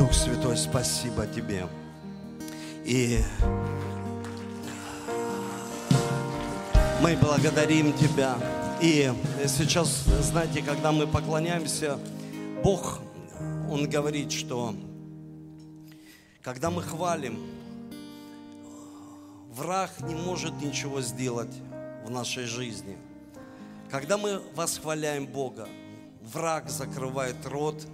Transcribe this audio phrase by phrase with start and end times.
[0.00, 1.66] Дух Святой, спасибо Тебе.
[2.86, 3.18] И
[7.02, 8.38] мы благодарим Тебя.
[8.80, 9.12] И
[9.46, 11.98] сейчас, знаете, когда мы поклоняемся,
[12.64, 13.00] Бог,
[13.70, 14.74] Он говорит, что
[16.42, 17.38] когда мы хвалим,
[19.52, 21.54] враг не может ничего сделать
[22.06, 22.96] в нашей жизни.
[23.90, 25.68] Когда мы восхваляем Бога,
[26.22, 27.86] враг закрывает рот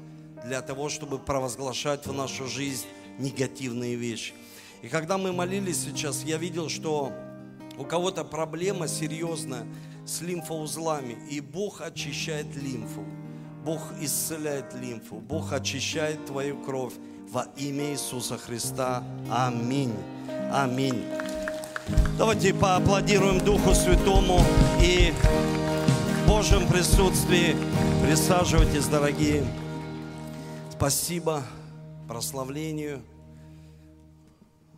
[0.46, 2.86] для того, чтобы провозглашать в нашу жизнь
[3.18, 4.32] негативные вещи.
[4.82, 7.12] И когда мы молились сейчас, я видел, что
[7.78, 9.66] у кого-то проблема серьезная
[10.06, 13.04] с лимфоузлами, и Бог очищает лимфу.
[13.64, 16.94] Бог исцеляет лимфу, Бог очищает твою кровь
[17.28, 19.02] во имя Иисуса Христа.
[19.28, 19.92] Аминь.
[20.52, 21.04] Аминь.
[22.16, 24.40] Давайте поаплодируем Духу Святому
[24.80, 25.12] и
[26.22, 27.56] в Божьем присутствии
[28.04, 29.44] присаживайтесь, дорогие.
[30.76, 31.42] Спасибо
[32.06, 33.02] прославлению.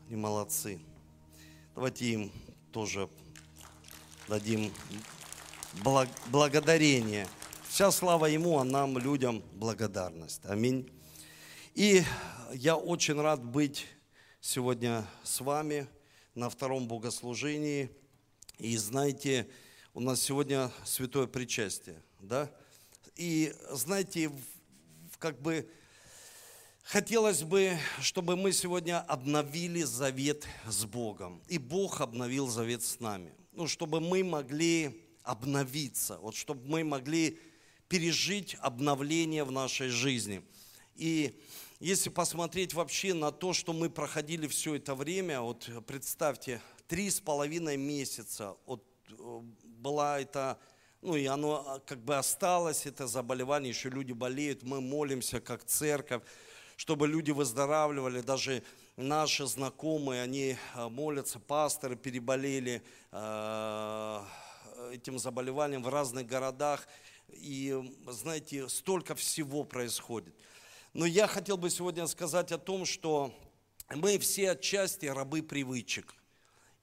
[0.06, 0.78] Они молодцы.
[1.74, 2.32] Давайте им
[2.70, 3.10] тоже
[4.28, 4.72] дадим
[6.28, 7.26] благодарение.
[7.68, 10.40] Вся слава Ему, а нам, людям, благодарность.
[10.44, 10.88] Аминь.
[11.74, 12.04] И
[12.52, 13.84] я очень рад быть
[14.40, 15.88] сегодня с вами
[16.36, 17.90] на втором богослужении.
[18.58, 19.48] И знаете,
[19.94, 22.48] у нас сегодня святое причастие, да?
[23.16, 24.30] И знаете,
[25.18, 25.68] как бы
[26.88, 31.42] хотелось бы, чтобы мы сегодня обновили завет с Богом.
[31.46, 33.34] И Бог обновил завет с нами.
[33.52, 37.38] Ну, чтобы мы могли обновиться, вот чтобы мы могли
[37.88, 40.42] пережить обновление в нашей жизни.
[40.94, 41.38] И
[41.78, 47.20] если посмотреть вообще на то, что мы проходили все это время, вот представьте, три с
[47.20, 50.58] половиной месяца вот, э, была это,
[51.02, 55.64] ну и оно а, как бы осталось, это заболевание, еще люди болеют, мы молимся как
[55.64, 56.22] церковь,
[56.78, 58.62] чтобы люди выздоравливали, даже
[58.96, 64.20] наши знакомые, они э, молятся, пасторы переболели э,
[64.92, 66.88] этим заболеванием в разных городах,
[67.28, 70.34] и знаете, столько всего происходит–
[70.94, 73.32] но я хотел бы сегодня сказать о том, что
[73.90, 76.14] мы все отчасти рабы привычек.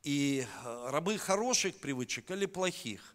[0.04, 3.15] И э, рабы хороших привычек или плохих.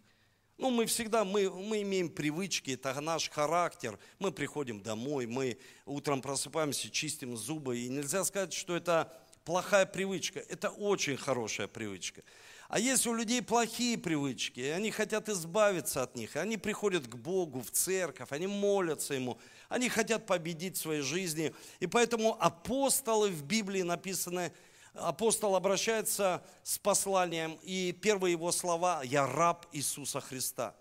[0.61, 3.97] Ну, мы всегда, мы, мы имеем привычки, это наш характер.
[4.19, 5.57] Мы приходим домой, мы
[5.87, 7.79] утром просыпаемся, чистим зубы.
[7.79, 9.11] И нельзя сказать, что это
[9.43, 10.39] плохая привычка.
[10.39, 12.21] Это очень хорошая привычка.
[12.69, 16.35] А есть у людей плохие привычки, и они хотят избавиться от них.
[16.35, 21.55] Они приходят к Богу, в церковь, они молятся Ему, они хотят победить в своей жизни.
[21.79, 24.53] И поэтому апостолы в Библии написаны,
[24.93, 30.75] апостол обращается с посланием, и первые его слова «Я раб Иисуса Христа».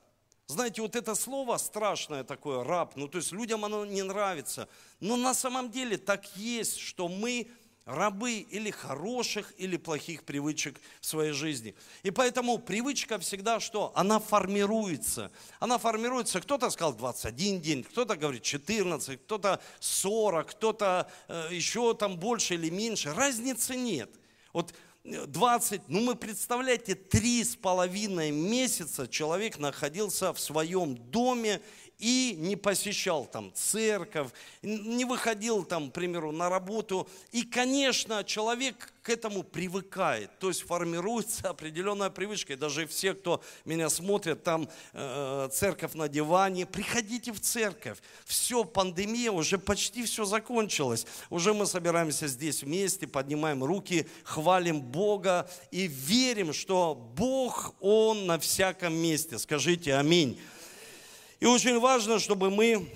[0.46, 4.68] Знаете, вот это слово страшное такое, раб, ну то есть людям оно не нравится.
[4.98, 7.48] Но на самом деле так есть, что мы
[7.84, 11.74] рабы или хороших, или плохих привычек в своей жизни.
[12.02, 13.92] И поэтому привычка всегда что?
[13.94, 15.30] Она формируется.
[15.58, 22.16] Она формируется, кто-то сказал 21 день, кто-то говорит 14, кто-то 40, кто-то э, еще там
[22.16, 23.12] больше или меньше.
[23.12, 24.10] Разницы нет.
[24.52, 24.74] Вот
[25.04, 31.60] 20, э, ну мы представляете, три с половиной месяца человек находился в своем доме
[32.00, 34.30] и не посещал там церковь,
[34.62, 37.08] не выходил там, к примеру, на работу.
[37.30, 42.54] И, конечно, человек к этому привыкает, то есть формируется определенная привычка.
[42.54, 47.98] И даже все, кто меня смотрит, там э, церковь на диване, приходите в церковь.
[48.24, 51.06] Все, пандемия, уже почти все закончилось.
[51.28, 58.38] Уже мы собираемся здесь вместе, поднимаем руки, хвалим Бога и верим, что Бог, Он на
[58.38, 59.38] всяком месте.
[59.38, 60.38] Скажите аминь.
[61.40, 62.86] И очень важно, чтобы мы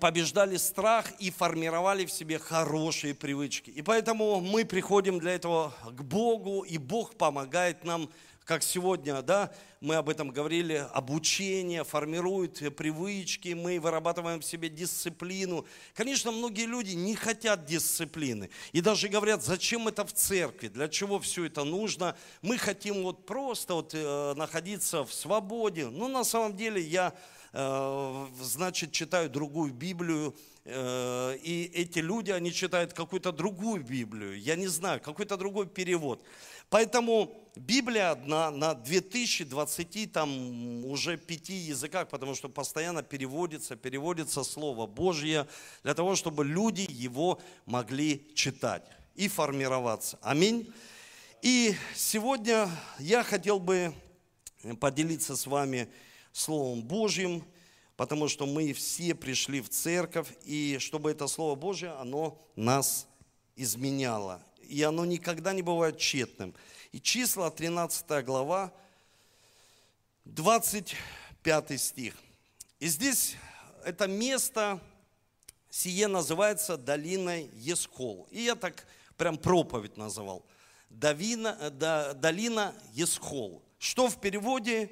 [0.00, 3.70] побеждали страх и формировали в себе хорошие привычки.
[3.70, 8.08] И поэтому мы приходим для этого к Богу, и Бог помогает нам,
[8.44, 15.66] как сегодня, да, мы об этом говорили, обучение, формирует привычки, мы вырабатываем в себе дисциплину.
[15.94, 21.18] Конечно, многие люди не хотят дисциплины и даже говорят, зачем это в церкви, для чего
[21.18, 22.16] все это нужно.
[22.42, 25.86] Мы хотим вот просто вот, э, находиться в свободе.
[25.88, 27.12] Но на самом деле я
[27.52, 30.34] значит, читают другую Библию,
[30.64, 36.24] э, и эти люди, они читают какую-то другую Библию, я не знаю, какой-то другой перевод.
[36.70, 44.86] Поэтому Библия одна на 2020 там уже пяти языках, потому что постоянно переводится, переводится Слово
[44.86, 45.46] Божье
[45.82, 48.84] для того, чтобы люди его могли читать
[49.14, 50.18] и формироваться.
[50.22, 50.72] Аминь.
[51.42, 53.92] И сегодня я хотел бы
[54.80, 55.88] поделиться с вами
[56.32, 57.44] Словом Божьим.
[57.96, 63.06] потому что мы все пришли в церковь, и чтобы это Слово Божье, оно нас
[63.54, 64.42] изменяло.
[64.62, 66.54] И оно никогда не бывает тщетным.
[66.90, 68.72] И числа, 13 глава,
[70.24, 72.16] 25 стих.
[72.80, 73.36] И здесь
[73.84, 74.80] это место,
[75.70, 78.26] сие называется долиной Есхол.
[78.30, 78.86] И я так
[79.16, 80.44] прям проповедь называл.
[80.90, 83.62] Давина, да, долина Есхол.
[83.78, 84.90] Что в переводе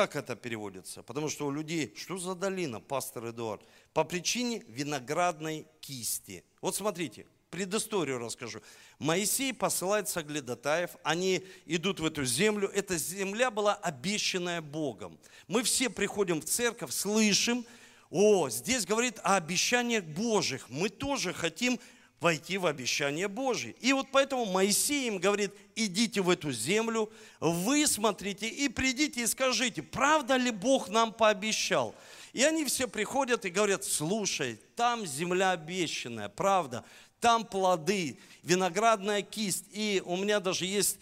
[0.00, 1.02] как это переводится?
[1.02, 3.60] Потому что у людей, что за долина, пастор Эдуард?
[3.92, 6.42] По причине виноградной кисти.
[6.62, 8.62] Вот смотрите, предысторию расскажу.
[8.98, 12.70] Моисей посылает соглядатаев, они идут в эту землю.
[12.70, 15.18] Эта земля была обещанная Богом.
[15.48, 17.66] Мы все приходим в церковь, слышим,
[18.08, 20.70] о, здесь говорит о обещаниях Божьих.
[20.70, 21.78] Мы тоже хотим
[22.20, 23.74] войти в обещание Божье.
[23.80, 29.26] И вот поэтому Моисей им говорит, идите в эту землю, вы смотрите и придите и
[29.26, 31.94] скажите, правда ли Бог нам пообещал?
[32.34, 36.84] И они все приходят и говорят, слушай, там земля обещанная, правда,
[37.20, 39.64] там плоды, виноградная кисть.
[39.72, 40.98] И у меня даже есть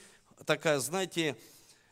[0.46, 1.36] такая, знаете,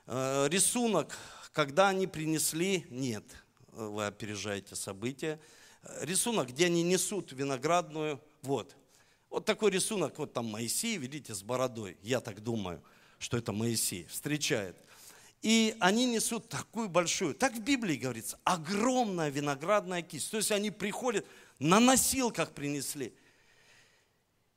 [0.06, 1.18] э, рисунок,
[1.52, 3.24] когда они принесли, нет,
[3.72, 5.40] вы опережаете события,
[6.00, 8.76] рисунок, где они несут виноградную, вот,
[9.30, 11.96] вот такой рисунок, вот там Моисей, видите, с бородой.
[12.02, 12.82] Я так думаю,
[13.18, 14.06] что это Моисей.
[14.06, 14.76] Встречает.
[15.42, 20.30] И они несут такую большую, так в Библии говорится, огромная виноградная кисть.
[20.30, 21.26] То есть они приходят,
[21.58, 23.14] на носилках принесли.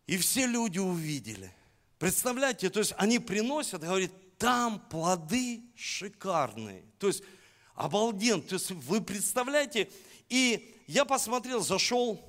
[0.07, 1.53] И все люди увидели.
[1.99, 6.83] Представляете, то есть они приносят, говорит, там плоды шикарные.
[6.97, 7.23] То есть
[7.75, 8.41] обалденно.
[8.41, 9.89] То есть вы представляете,
[10.29, 12.28] и я посмотрел, зашел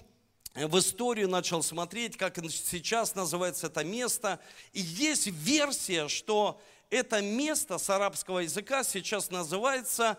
[0.54, 4.40] в историю начал смотреть, как сейчас называется это место.
[4.72, 6.60] И есть версия, что
[6.90, 10.18] это место с арабского языка сейчас называется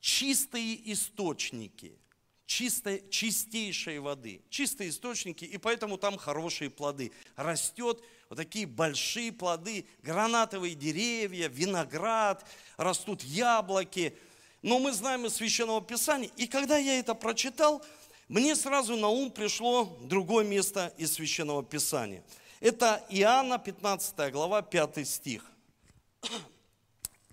[0.00, 1.96] чистые источники,
[2.44, 7.12] чистой, чистейшей воды, чистые источники, и поэтому там хорошие плоды.
[7.36, 12.44] Растет вот такие большие плоды, гранатовые деревья, виноград,
[12.76, 14.18] растут яблоки.
[14.62, 17.84] Но мы знаем из Священного Писания, и когда я это прочитал–
[18.28, 22.24] мне сразу на ум пришло другое место из Священного Писания.
[22.60, 25.44] Это Иоанна 15 глава 5 стих.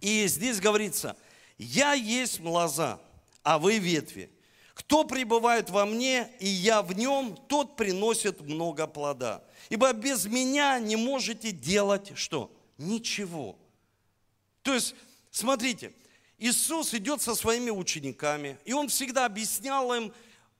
[0.01, 1.15] И здесь говорится,
[1.57, 2.99] «Я есть лоза,
[3.41, 4.29] а вы ветви.
[4.75, 9.43] Кто пребывает во мне, и я в нем, тот приносит много плода.
[9.69, 12.51] Ибо без меня не можете делать что?
[12.77, 13.57] Ничего».
[14.61, 14.93] То есть,
[15.31, 15.93] смотрите,
[16.37, 20.13] Иисус идет со своими учениками, и Он всегда объяснял им,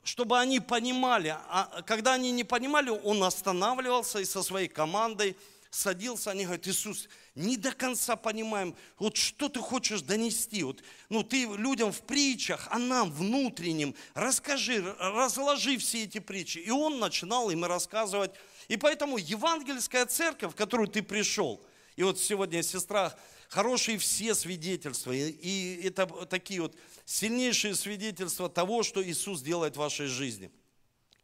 [0.04, 1.36] чтобы они понимали.
[1.50, 5.36] А когда они не понимали, он останавливался и со своей командой
[5.74, 11.24] садился, они говорят, Иисус, не до конца понимаем, вот что ты хочешь донести, вот, ну
[11.24, 16.60] ты людям в притчах, а нам внутренним, расскажи, разложи все эти притчи.
[16.60, 18.32] И он начинал им рассказывать.
[18.68, 21.60] И поэтому евангельская церковь, в которую ты пришел,
[21.96, 23.16] и вот сегодня сестра
[23.54, 30.08] хорошие все свидетельства, и это такие вот сильнейшие свидетельства того, что Иисус делает в вашей
[30.08, 30.50] жизни.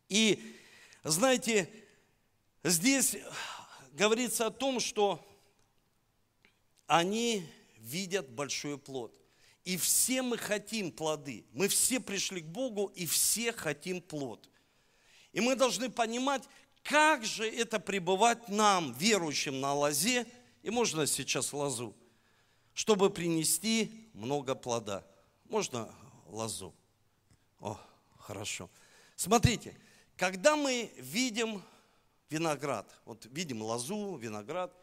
[0.09, 0.55] И
[1.03, 1.67] знаете,
[2.63, 3.17] здесь
[3.93, 5.25] говорится о том, что
[6.85, 7.43] они
[7.77, 9.19] видят большой плод.
[9.65, 11.45] И все мы хотим плоды.
[11.51, 14.47] Мы все пришли к Богу, и все хотим плод.
[15.33, 16.43] И мы должны понимать,
[16.83, 20.27] как же это пребывать нам, верующим на лозе,
[20.61, 21.95] и можно сейчас лозу,
[22.79, 25.05] чтобы принести много плода.
[25.49, 25.93] Можно
[26.27, 26.73] лозу?
[27.59, 27.77] О,
[28.19, 28.69] хорошо.
[29.17, 29.77] Смотрите,
[30.15, 31.61] когда мы видим
[32.29, 34.73] виноград, вот видим лозу, виноград,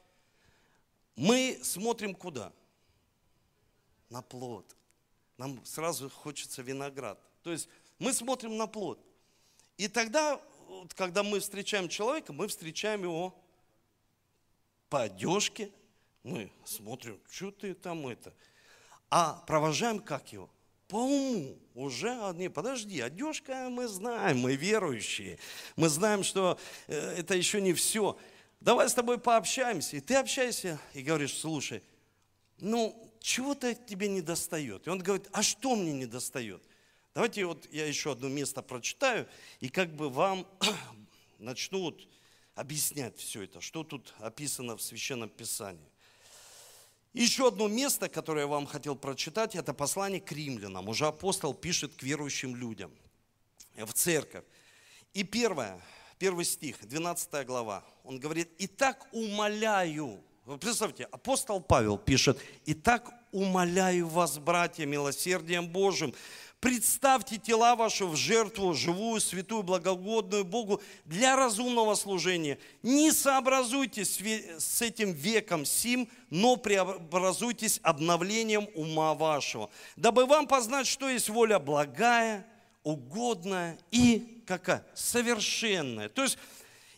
[1.15, 2.53] мы смотрим куда?
[4.11, 4.77] На плод.
[5.39, 7.19] Нам сразу хочется виноград.
[7.43, 7.67] То есть
[7.99, 9.03] мы смотрим на плод.
[9.79, 10.39] И тогда,
[10.95, 13.35] когда мы встречаем человека, мы встречаем его
[14.91, 15.73] по одежке,
[16.27, 18.35] мы смотрим, что ты там это.
[19.11, 20.51] А провожаем как его?
[20.89, 21.57] По уму.
[21.75, 25.39] Уже, а, не, подожди, одежка мы знаем, мы верующие.
[25.77, 28.19] Мы знаем, что э, это еще не все.
[28.61, 29.97] Давай с тобой пообщаемся.
[29.97, 31.83] И ты общаешься и говоришь, слушай,
[32.59, 34.87] ну, чего-то тебе не достает.
[34.87, 36.63] И он говорит, а что мне не достает?
[37.15, 39.29] Давайте вот я еще одно место прочитаю,
[39.61, 40.47] и как бы вам
[41.39, 42.09] начну вот
[42.55, 45.89] объяснять все это, что тут описано в Священном Писании.
[47.17, 50.87] Еще одно место, которое я вам хотел прочитать, это послание к римлянам.
[50.87, 52.91] Уже апостол пишет к верующим людям
[53.75, 54.45] в церковь.
[55.15, 55.81] И первое,
[56.19, 60.21] первый стих, 12 глава, он говорит, «И так умоляю».
[60.45, 66.15] Вы представьте, апостол Павел пишет, «И так умоляю вас, братья, милосердием Божьим,
[66.61, 72.59] Представьте тела ваши в жертву, живую, святую, благогодную Богу для разумного служения.
[72.83, 74.19] Не сообразуйтесь
[74.59, 81.59] с этим веком сим, но преобразуйтесь обновлением ума вашего, дабы вам познать, что есть воля
[81.59, 82.47] благая,
[82.83, 84.87] угодная и какая?
[84.95, 86.09] Совершенная.
[86.09, 86.39] То есть,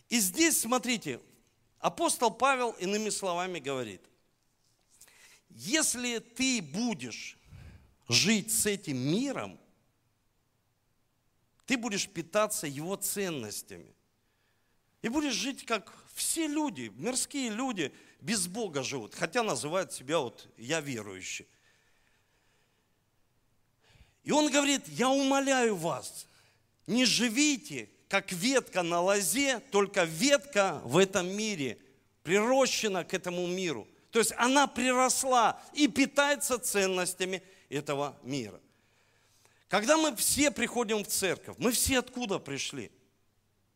[0.07, 1.19] и здесь, смотрите,
[1.79, 4.01] апостол Павел иными словами говорит,
[5.49, 7.38] если ты будешь
[8.09, 9.59] жить с этим миром,
[11.65, 13.93] ты будешь питаться его ценностями.
[15.01, 20.49] И будешь жить, как все люди, мирские люди, без Бога живут, хотя называют себя вот
[20.57, 21.47] «я верующий».
[24.23, 26.27] И он говорит, я умоляю вас,
[26.87, 31.77] не живите, как ветка на лозе, только ветка в этом мире,
[32.23, 33.87] прирощена к этому миру.
[34.11, 38.59] То есть она приросла и питается ценностями этого мира.
[39.67, 42.91] Когда мы все приходим в церковь, мы все откуда пришли?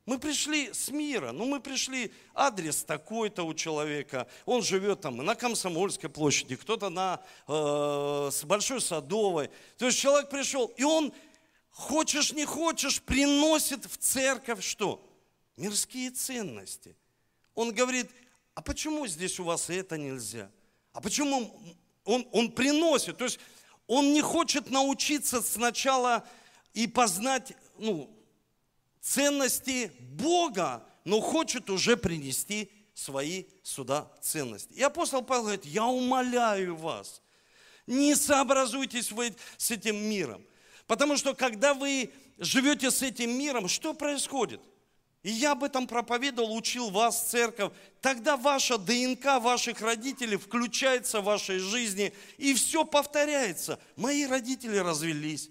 [0.05, 5.33] Мы пришли с мира, ну мы пришли, адрес такой-то у человека, он живет там на
[5.33, 9.49] Комсомольской площади, кто-то на э, Большой Садовой.
[9.77, 11.13] То есть человек пришел, и он,
[11.69, 15.09] хочешь не хочешь, приносит в церковь что?
[15.55, 16.97] Мирские ценности.
[17.55, 18.11] Он говорит,
[18.55, 20.51] а почему здесь у вас это нельзя?
[20.91, 21.49] А почему
[22.03, 23.17] он, он приносит?
[23.17, 23.39] То есть
[23.87, 26.27] он не хочет научиться сначала
[26.73, 28.09] и познать ну,
[29.01, 34.73] ценности Бога, но хочет уже принести свои сюда ценности.
[34.73, 37.21] И апостол Павел говорит, я умоляю вас,
[37.87, 40.45] не сообразуйтесь вы с этим миром.
[40.87, 44.61] Потому что когда вы живете с этим миром, что происходит?
[45.23, 47.71] И я об этом проповедовал, учил вас, церковь.
[48.01, 53.79] Тогда ваша ДНК ваших родителей включается в вашей жизни, и все повторяется.
[53.95, 55.49] Мои родители развелись.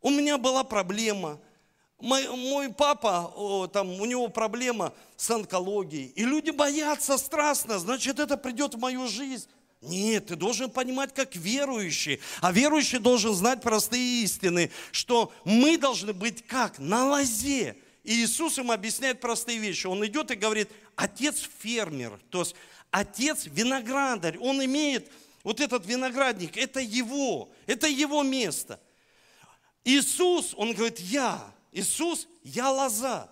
[0.00, 1.38] У меня была проблема.
[2.00, 6.06] Мой, мой папа, о, там, у него проблема с онкологией.
[6.16, 9.48] И люди боятся страстно, значит, это придет в мою жизнь.
[9.82, 12.20] Нет, ты должен понимать как верующий.
[12.40, 16.78] А верующий должен знать простые истины, что мы должны быть как?
[16.78, 17.76] На лозе.
[18.04, 19.86] И Иисус им объясняет простые вещи.
[19.86, 22.54] Он идет и говорит, отец фермер, то есть
[22.90, 25.10] отец виноградарь, он имеет
[25.44, 28.80] вот этот виноградник, это его, это его место.
[29.84, 33.28] Иисус, он говорит, я, Иисус, я лоза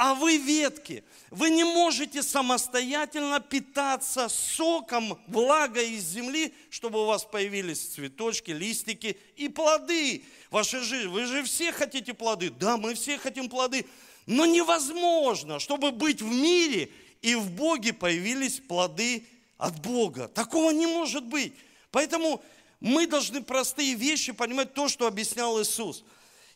[0.00, 1.04] а вы ветки.
[1.30, 9.18] Вы не можете самостоятельно питаться соком, влагой из земли, чтобы у вас появились цветочки, листики
[9.36, 11.08] и плоды вашей жизни.
[11.08, 12.48] Вы же все хотите плоды.
[12.48, 13.84] Да, мы все хотим плоды.
[14.24, 16.90] Но невозможно, чтобы быть в мире
[17.20, 19.26] и в Боге появились плоды
[19.58, 20.28] от Бога.
[20.28, 21.52] Такого не может быть.
[21.90, 22.42] Поэтому
[22.80, 26.04] мы должны простые вещи понимать, то, что объяснял Иисус.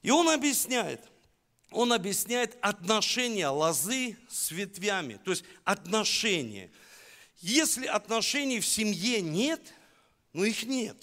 [0.01, 1.03] И Он объясняет–
[1.75, 6.71] он объясняет отношения лозы с ветвями, то есть отношения.
[7.41, 9.61] Если отношений в семье нет,
[10.33, 10.97] ну их нет.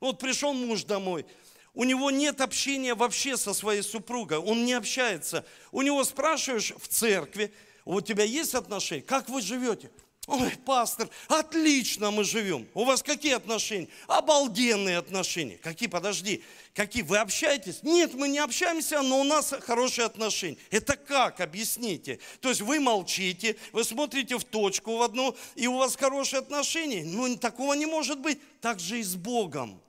[0.00, 1.26] Вот пришел муж домой,
[1.74, 5.46] у него нет общения вообще со своей супругой, он не общается.
[5.70, 7.52] У него спрашиваешь в церкви,
[7.84, 9.90] у тебя есть отношения, как вы живете?
[10.30, 12.68] Ой, пастор, отлично мы живем.
[12.74, 13.88] У вас какие отношения?
[14.06, 15.58] Обалденные отношения.
[15.58, 17.02] Какие, подожди, какие?
[17.02, 17.82] Вы общаетесь?
[17.82, 20.56] Нет, мы не общаемся, но у нас хорошие отношения.
[20.70, 21.40] Это как?
[21.40, 22.20] Объясните.
[22.40, 27.02] То есть вы молчите, вы смотрите в точку в одну, и у вас хорошие отношения.
[27.04, 28.38] Ну, такого не может быть.
[28.60, 29.82] Так же и с Богом.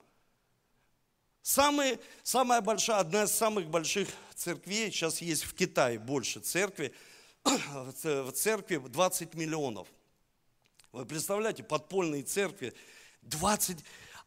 [1.43, 6.95] Самые, самая большая, одна из самых больших церквей, сейчас есть в Китае больше церкви,
[7.43, 9.87] в церкви 20 миллионов–
[10.91, 12.73] вы представляете, подпольные церкви,
[13.23, 13.77] 20...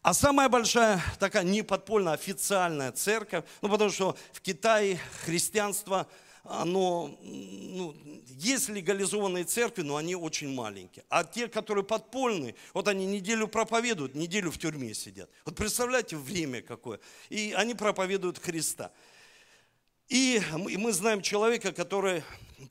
[0.02, 6.06] А самая большая такая не подпольная, официальная церковь, ну потому что в Китае христианство,
[6.42, 7.97] оно, ну,
[8.28, 11.06] есть легализованные церкви, но они очень маленькие.
[11.09, 15.30] А те, которые подпольные, вот они неделю проповедуют, неделю в тюрьме сидят.
[15.47, 17.00] Вот представляете, время какое.
[17.30, 18.92] И они проповедуют Христа.
[20.09, 22.23] И мы знаем человека, который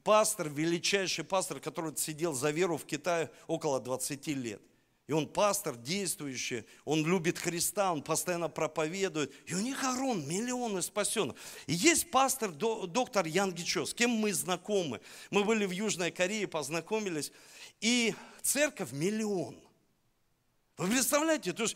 [0.03, 4.61] пастор, величайший пастор, который сидел за веру в Китае около 20 лет.
[5.05, 9.33] И он пастор действующий, он любит Христа, он постоянно проповедует.
[9.45, 11.35] И у них Арон, миллионы спасенных.
[11.67, 15.01] И есть пастор, доктор Ян Гичо, с кем мы знакомы.
[15.29, 17.33] Мы были в Южной Корее, познакомились.
[17.81, 19.59] И церковь миллион.
[20.77, 21.75] Вы представляете, то есть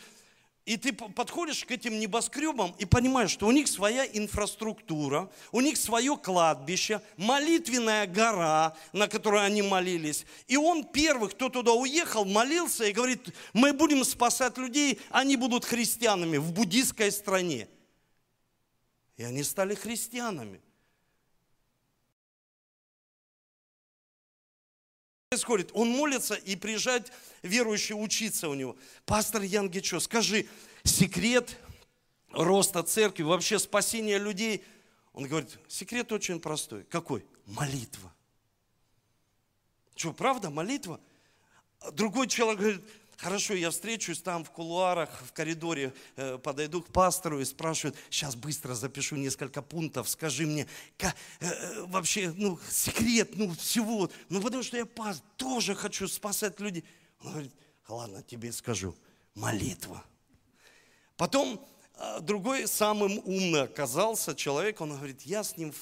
[0.67, 5.77] и ты подходишь к этим небоскребам и понимаешь, что у них своя инфраструктура, у них
[5.77, 10.25] свое кладбище, молитвенная гора, на которой они молились.
[10.45, 15.63] И он первый, кто туда уехал, молился и говорит, мы будем спасать людей, они будут
[15.63, 17.69] христианами в буддийской стране.
[19.15, 20.59] И они стали христианами.
[25.29, 25.71] Происходит?
[25.73, 28.77] Он молится и приезжает верующий учиться у него.
[29.05, 30.47] Пастор Ян Гечо, скажи,
[30.85, 31.57] секрет
[32.31, 34.63] роста церкви, вообще спасения людей.
[35.11, 36.83] Он говорит, секрет очень простой.
[36.85, 37.25] Какой?
[37.45, 38.13] Молитва.
[39.95, 41.01] Что, правда, молитва?
[41.91, 42.81] Другой человек говорит,
[43.17, 48.35] Хорошо, я встречусь там в кулуарах, в коридоре, э, подойду к пастору и спрашивают, сейчас
[48.35, 54.39] быстро запишу несколько пунктов, скажи мне, как, э, э, вообще, ну, секрет, ну, всего, ну,
[54.39, 56.83] потому что я пастор, тоже хочу спасать людей.
[57.23, 57.53] Он говорит,
[57.87, 58.95] ладно, тебе скажу,
[59.33, 60.03] молитва.
[61.15, 61.59] Потом
[61.95, 65.73] э, другой самым умный оказался человек, он говорит, я с ним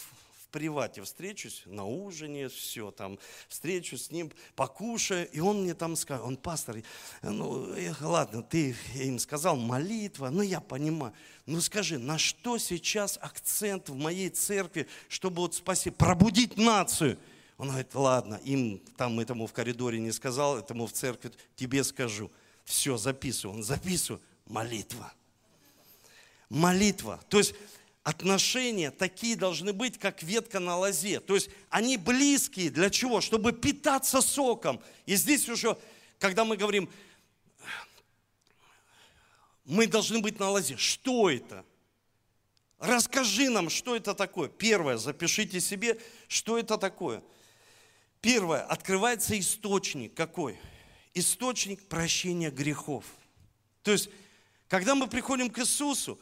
[0.55, 3.19] привате встречусь, на ужине, все, там,
[3.49, 6.77] встречусь с ним, покушаю, и он мне там скажет, он пастор,
[7.21, 11.13] ну, ладно, ты им сказал, молитва, ну, я понимаю,
[11.45, 17.19] ну, скажи, на что сейчас акцент в моей церкви, чтобы вот спасти, пробудить нацию?
[17.57, 22.31] Он говорит, ладно, им там этому в коридоре не сказал, этому в церкви, тебе скажу.
[22.63, 23.57] Все, записываю.
[23.57, 24.21] Он записываю.
[24.45, 25.13] Молитва.
[26.49, 27.19] Молитва.
[27.27, 27.55] То есть
[28.05, 31.19] отношения такие должны быть, как ветка на лозе.
[31.19, 32.69] То есть они близкие.
[32.69, 33.19] Для чего?
[33.19, 34.79] Чтобы питаться соком.
[35.07, 35.75] И здесь уже,
[36.19, 36.87] когда мы говорим,
[39.65, 40.77] мы должны быть на лозе.
[40.77, 41.65] Что это?
[42.77, 44.49] Расскажи нам, что это такое.
[44.49, 47.23] Первое, запишите себе, что это такое.
[48.21, 50.13] Первое, открывается источник.
[50.13, 50.59] Какой?
[51.15, 53.03] Источник прощения грехов.
[53.81, 54.11] То есть,
[54.67, 56.19] когда мы приходим к Иисусу,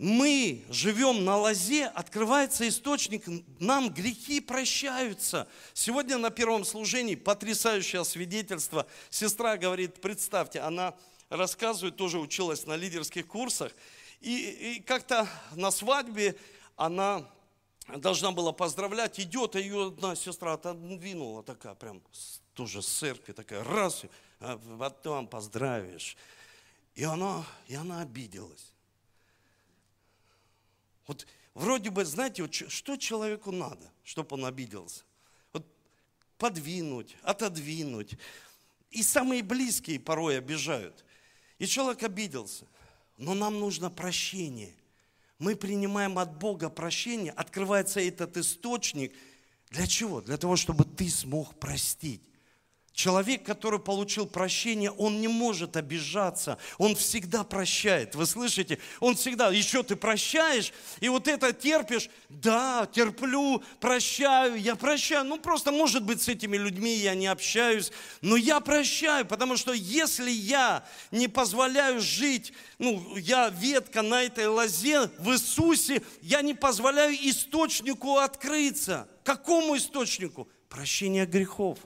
[0.00, 3.24] мы живем на лозе, открывается источник,
[3.60, 5.46] нам грехи прощаются.
[5.74, 8.86] Сегодня на первом служении потрясающее свидетельство.
[9.10, 10.94] Сестра говорит, представьте, она
[11.28, 13.72] рассказывает, тоже училась на лидерских курсах,
[14.22, 16.34] и, и как-то на свадьбе
[16.76, 17.30] она
[17.94, 22.00] должна была поздравлять, идет, а ее одна сестра отодвинула такая, прям
[22.54, 24.06] тоже с церкви такая, раз,
[24.40, 26.16] а потом поздравишь.
[26.94, 28.72] И она, и она обиделась.
[31.10, 35.02] Вот вроде бы, знаете, вот что человеку надо, чтобы он обиделся?
[35.52, 35.66] Вот
[36.38, 38.16] подвинуть, отодвинуть.
[38.92, 41.04] И самые близкие порой обижают.
[41.58, 42.64] И человек обиделся.
[43.16, 44.72] Но нам нужно прощение.
[45.40, 49.12] Мы принимаем от Бога прощение, открывается этот источник.
[49.70, 50.20] Для чего?
[50.20, 52.22] Для того, чтобы ты смог простить.
[53.00, 58.14] Человек, который получил прощение, он не может обижаться, он всегда прощает.
[58.14, 58.78] Вы слышите?
[59.00, 65.24] Он всегда, еще ты прощаешь, и вот это терпишь, да, терплю, прощаю, я прощаю.
[65.24, 69.72] Ну, просто, может быть, с этими людьми я не общаюсь, но я прощаю, потому что
[69.72, 76.52] если я не позволяю жить, ну, я ветка на этой лозе в Иисусе, я не
[76.52, 79.08] позволяю источнику открыться.
[79.24, 80.50] Какому источнику?
[80.68, 81.78] Прощение грехов.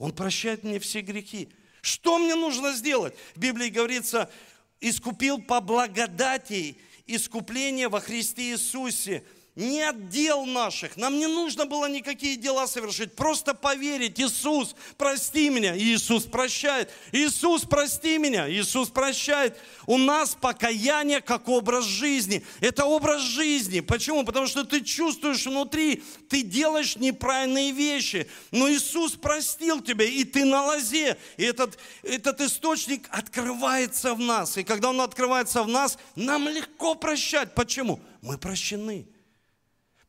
[0.00, 1.48] Он прощает мне все грехи.
[1.82, 3.14] Что мне нужно сделать?
[3.36, 4.28] В Библии говорится,
[4.80, 9.22] искупил по благодати искупление во Христе Иисусе–
[9.60, 10.96] нет дел наших.
[10.96, 13.14] Нам не нужно было никакие дела совершить.
[13.14, 14.18] Просто поверить.
[14.18, 15.76] Иисус, прости меня.
[15.76, 16.90] Иисус прощает.
[17.12, 18.50] Иисус, прости меня.
[18.50, 19.56] Иисус прощает.
[19.86, 22.44] У нас покаяние как образ жизни.
[22.60, 23.80] Это образ жизни.
[23.80, 24.24] Почему?
[24.24, 28.28] Потому что ты чувствуешь внутри, ты делаешь неправильные вещи.
[28.50, 31.18] Но Иисус простил тебя, и ты на лозе.
[31.36, 34.56] И этот, этот источник открывается в нас.
[34.56, 37.54] И когда он открывается в нас, нам легко прощать.
[37.54, 38.00] Почему?
[38.22, 39.06] Мы прощены.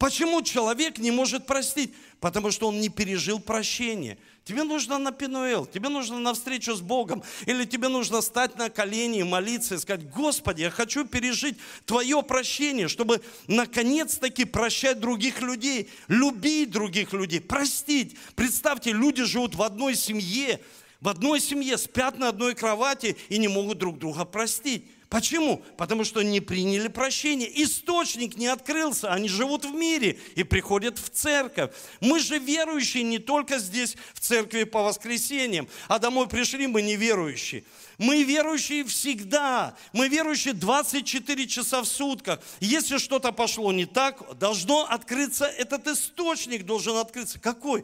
[0.02, 1.94] Почему человек не может простить?
[2.20, 4.18] Потому что он не пережил прощение.
[4.44, 8.72] Тебе нужно на Пинуэл, тебе нужно на встречу с Богом, или тебе нужно стать на
[8.72, 15.88] колени молиться и сказать, Господи, я хочу пережить Твое прощение, чтобы наконец-таки прощать других людей,
[16.08, 18.18] любить других людей, простить.
[18.34, 20.62] Представьте, люди живут в одной семье,
[21.02, 24.86] в одной семье, спят на одной кровати и не могут друг друга простить.
[25.10, 25.62] Почему?
[25.76, 27.50] Потому что не приняли прощение.
[27.62, 29.12] Источник не открылся.
[29.12, 31.72] Они живут в мире и приходят в церковь.
[32.00, 37.66] Мы же верующие не только здесь в церкви по воскресеньям, а домой пришли мы неверующие.
[37.98, 39.76] Мы верующие всегда.
[39.92, 42.40] Мы верующие 24 часа в сутках.
[42.62, 47.38] Если что-то пошло не так, должно открыться, этот источник должен открыться.
[47.38, 47.84] Какой?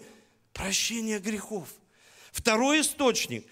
[0.53, 1.67] Прощение грехов.
[2.37, 3.47] Второй источник,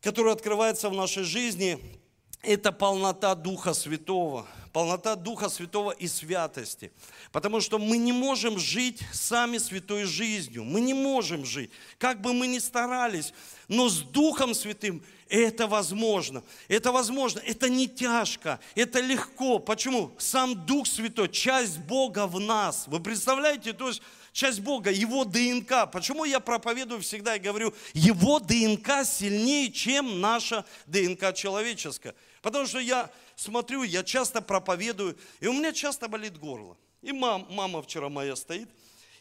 [0.00, 1.78] который открывается в нашей жизни–
[2.42, 4.46] это полнота Духа Святого.
[4.72, 6.92] полнота Духа Святого и святости.
[7.32, 10.62] Потому что мы не можем жить сами святой жизнью.
[10.62, 11.70] Мы не можем жить.
[11.98, 13.32] Как бы мы ни старались,
[13.68, 16.44] но с Духом Святым это возможно.
[16.68, 17.40] Это возможно.
[17.40, 18.60] Это не тяжко.
[18.76, 19.58] Это легко.
[19.58, 20.14] Почему?
[20.18, 22.84] Сам Дух Святой, часть Бога в нас.
[22.86, 23.72] Вы представляете?
[23.72, 24.02] То есть
[24.36, 25.90] часть Бога, Его ДНК.
[25.90, 32.14] Почему я проповедую всегда и говорю, Его ДНК сильнее, чем наша ДНК человеческая.
[32.42, 36.76] Потому что я смотрю, я часто проповедую, и у меня часто болит горло.
[37.00, 38.68] И мам, мама вчера моя стоит,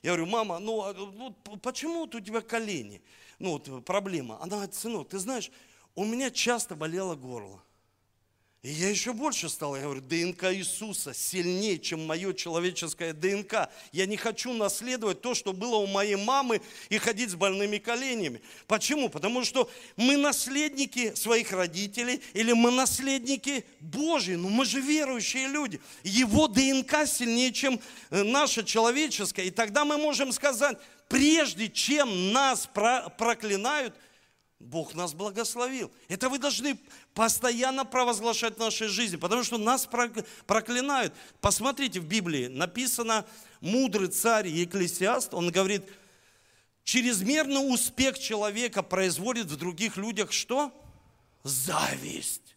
[0.03, 3.01] я говорю, мама, ну, ну почему у тебя колени?
[3.39, 4.35] Ну, вот проблема.
[4.41, 5.49] Она говорит, сынок, ты знаешь,
[5.95, 7.63] у меня часто болело горло.
[8.65, 13.69] И я еще больше стал, я говорю, ДНК Иисуса сильнее, чем мое человеческое ДНК.
[13.91, 18.41] Я не хочу наследовать то, что было у моей мамы и ходить с больными коленями.
[18.65, 19.09] Почему?
[19.09, 25.79] Потому что мы наследники своих родителей или мы наследники Божьи, но мы же верующие люди.
[26.03, 29.45] Его ДНК сильнее, чем э, наше человеческое.
[29.45, 33.93] И тогда мы можем сказать, прежде чем нас проклинают,
[34.59, 35.91] Бог нас благословил.
[36.07, 36.79] Это вы должны
[37.13, 39.87] постоянно провозглашать в нашей жизни, потому что нас
[40.45, 41.13] проклинают.
[41.41, 43.25] Посмотрите, в Библии написано,
[43.59, 45.83] мудрый царь и экклесиаст, он говорит,
[46.83, 50.71] чрезмерный успех человека производит в других людях что?
[51.43, 52.55] Зависть.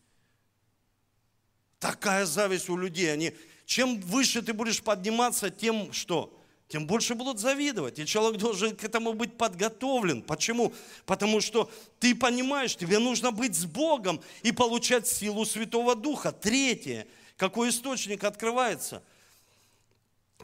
[1.81, 3.13] Такая зависть у людей.
[3.13, 3.35] Они,
[3.67, 6.38] чем выше ты будешь подниматься, тем что?
[6.69, 7.99] Тем больше будут завидовать.
[7.99, 10.23] И человек должен к этому быть подготовлен.
[10.23, 10.73] Почему?
[11.07, 16.31] Потому что ты понимаешь, тебе нужно быть с Богом и получать силу Святого Духа.
[16.31, 19.03] Третье, какой источник открывается?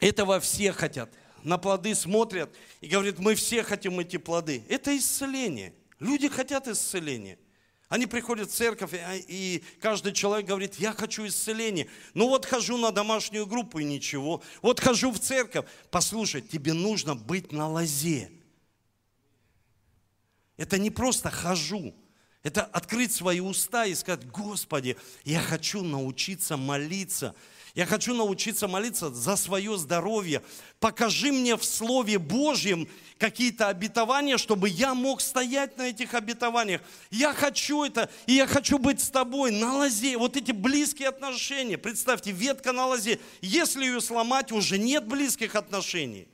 [0.01, 1.11] Этого все хотят.
[1.43, 2.49] На плоды смотрят
[2.81, 4.65] и говорят, мы все хотим эти плоды.
[4.67, 5.75] Это исцеление.
[5.99, 7.37] Люди хотят исцеления.
[7.87, 8.91] Они приходят в церковь,
[9.27, 11.87] и каждый человек говорит, я хочу исцеления.
[12.13, 14.41] Ну вот хожу на домашнюю группу и ничего.
[14.61, 15.65] Вот хожу в церковь.
[15.91, 18.31] Послушай, тебе нужно быть на лозе.
[20.57, 21.95] Это не просто хожу.
[22.41, 27.35] Это открыть свои уста и сказать, Господи, я хочу научиться молиться–
[27.75, 30.41] я хочу научиться молиться за свое здоровье.
[30.79, 36.81] Покажи мне в Слове Божьем какие-то обетования, чтобы я мог стоять на этих обетованиях.
[37.11, 40.17] Я хочу это, и я хочу быть с тобой на лозе.
[40.17, 41.77] Вот эти близкие отношения.
[41.77, 43.19] Представьте, ветка на лозе.
[43.41, 46.29] Если ее сломать, уже нет близких отношений.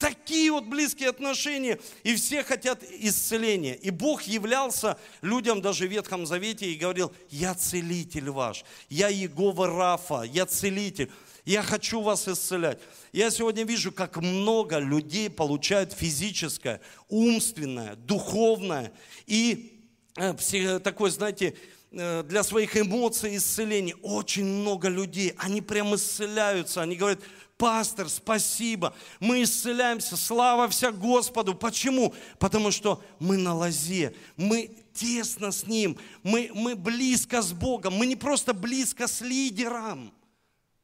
[0.00, 3.74] Такие вот близкие отношения, и все хотят исцеления.
[3.74, 9.66] И Бог являлся людям даже в Ветхом Завете и говорил, я целитель ваш, я Егова
[9.66, 11.10] Рафа, я целитель,
[11.44, 12.78] я хочу вас исцелять.
[13.12, 18.94] Я сегодня вижу, как много людей получают физическое, умственное, духовное
[19.26, 19.84] и
[20.16, 21.54] э, такое, знаете,
[21.92, 23.96] э, для своих эмоций исцеление.
[23.96, 27.20] Очень много людей, они прям исцеляются, они говорят,
[27.60, 31.54] пастор, спасибо, мы исцеляемся, слава вся Господу.
[31.54, 32.14] Почему?
[32.38, 38.06] Потому что мы на лозе, мы тесно с Ним, мы, мы близко с Богом, мы
[38.06, 40.10] не просто близко с лидером,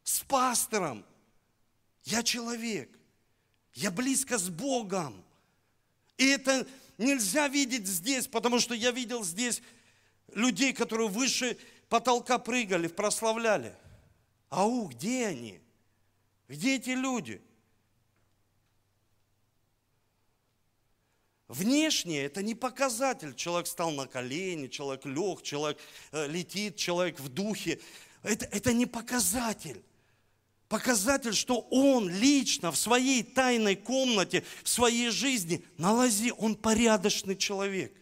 [0.05, 1.03] с пастором.
[2.05, 2.91] Я человек,
[3.73, 5.25] я близко с Богом.
[6.19, 6.67] И это
[6.99, 9.63] нельзя видеть здесь, потому что я видел здесь
[10.35, 11.57] людей, которые выше
[11.89, 13.75] потолка прыгали, прославляли.
[14.51, 15.61] Ау, где они?
[16.49, 17.43] Где эти люди?
[21.49, 23.35] Внешне это не показатель.
[23.35, 25.79] Человек стал на колени, человек лег, человек
[26.13, 27.81] э, летит, человек в духе.
[28.23, 29.83] Это, это не показатель.
[30.69, 37.37] Показатель, что он лично в своей тайной комнате, в своей жизни на лозе, он порядочный
[37.37, 37.97] человек.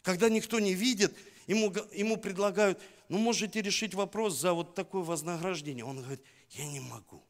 [0.00, 1.14] Когда никто не видит,
[1.46, 2.80] ему, ему предлагают,
[3.10, 5.84] ну можете решить вопрос за вот такое вознаграждение.
[5.84, 7.27] Он говорит, я не могу.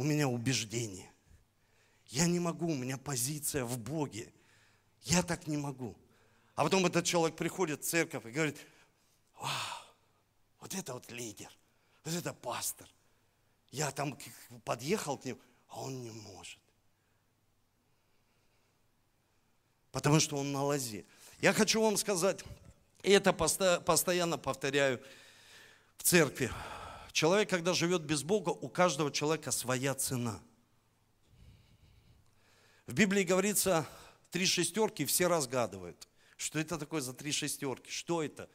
[0.00, 1.12] У меня убеждение.
[2.06, 4.32] Я не могу, у меня позиция в Боге.
[5.02, 5.94] Я так не могу.
[6.54, 8.56] А потом этот человек приходит в церковь и говорит,
[9.38, 9.50] вау,
[10.58, 11.50] вот это вот лидер,
[12.02, 12.88] вот это пастор.
[13.72, 14.16] Я там
[14.64, 16.58] подъехал к нему, а он не может.
[19.92, 21.04] Потому что он на лозе.
[21.42, 22.42] Я хочу вам сказать,
[23.02, 24.98] и это постоянно повторяю
[25.98, 26.50] в церкви.
[27.12, 30.40] Человек, когда живет без Бога, у каждого человека своя цена.
[32.86, 33.86] В Библии говорится,
[34.30, 36.08] три шестерки все разгадывают.
[36.36, 37.90] Что это такое за три шестерки?
[37.90, 38.48] Что это?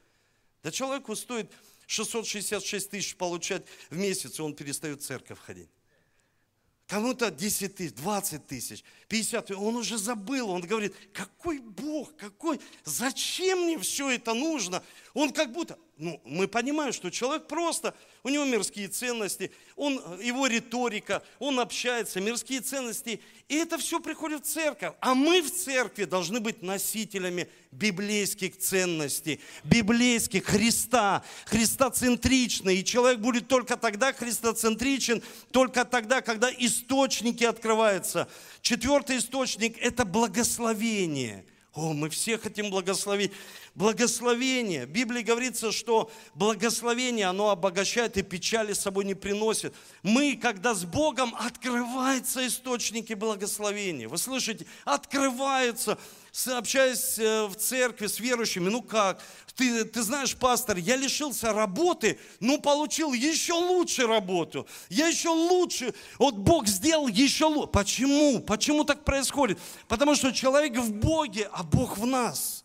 [0.64, 1.52] Да человеку стоит
[1.88, 5.70] 666 тысяч получать в месяц, и он перестает в церковь ходить.
[6.88, 9.60] Кому-то 10 тысяч, 20 тысяч, 50 тысяч.
[9.60, 10.50] Он уже забыл.
[10.50, 14.84] Он говорит, какой Бог, какой, зачем мне все это нужно?
[15.14, 20.48] Он как будто, ну, мы понимаем, что человек просто, у него мирские ценности, он, его
[20.48, 23.22] риторика, он общается, мирские ценности.
[23.48, 24.94] И это все приходит в церковь.
[25.00, 32.78] А мы в церкви должны быть носителями библейских ценностей, библейских, Христа, христоцентричный.
[32.78, 38.28] И человек будет только тогда христоцентричен, только тогда, когда источники открываются.
[38.96, 41.44] Четвертый источник– это благословение–
[41.76, 43.34] о, мы все хотим благословить.
[43.76, 44.86] Благословение.
[44.86, 49.76] В Библии говорится, что благословение, оно обогащает и печали с собой не приносит.
[50.02, 54.08] Мы, когда с Богом, открываются источники благословения.
[54.08, 54.66] Вы слышите?
[54.86, 55.98] Открываются
[56.48, 59.22] общаясь э, в церкви с верующими, ну как,
[59.56, 64.68] ты, ты знаешь, пастор, я лишился работы, но получил еще лучше работу.
[64.90, 67.72] Я еще лучше, вот Бог сделал еще лучше.
[67.72, 68.40] Почему?
[68.42, 69.60] Почему так происходит?
[69.88, 72.65] Потому что человек в Боге, а Бог в нас.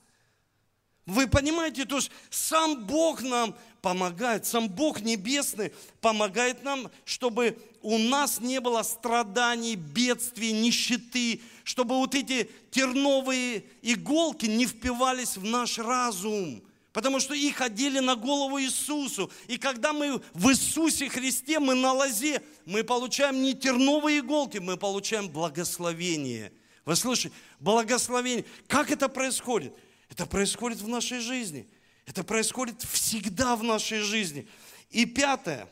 [1.06, 7.98] Вы понимаете, то есть сам Бог нам помогает, сам Бог Небесный помогает нам, чтобы у
[7.98, 15.78] нас не было страданий, бедствий, нищеты, чтобы вот эти терновые иголки не впивались в наш
[15.78, 19.30] разум, потому что их одели на голову Иисусу.
[19.48, 24.76] И когда мы в Иисусе Христе, мы на лозе, мы получаем не терновые иголки, мы
[24.76, 26.52] получаем благословение.
[26.84, 27.32] Вы слышите?
[27.58, 28.44] Благословение.
[28.68, 29.74] Как это происходит?
[30.10, 31.68] Это происходит в нашей жизни.
[32.04, 34.46] Это происходит всегда в нашей жизни.
[34.90, 35.68] И пятое,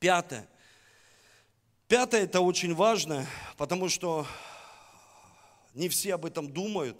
[0.00, 0.48] пятое,
[1.86, 4.26] пятое это очень важно, потому что
[5.74, 6.96] не все об этом думают.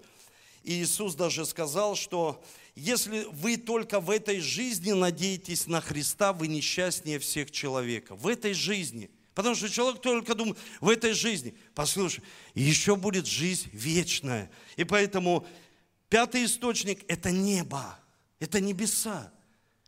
[0.62, 2.42] И Иисус даже сказал, что
[2.76, 8.14] если вы только в этой жизни надеетесь на Христа, вы несчастнее всех человека.
[8.14, 9.10] В этой жизни.
[9.34, 11.56] Потому что человек только думает, в этой жизни.
[11.74, 12.22] Послушай,
[12.54, 14.50] еще будет жизнь вечная.
[14.76, 15.46] И поэтому
[16.12, 17.98] пятый источник– это небо,
[18.38, 19.32] это небеса.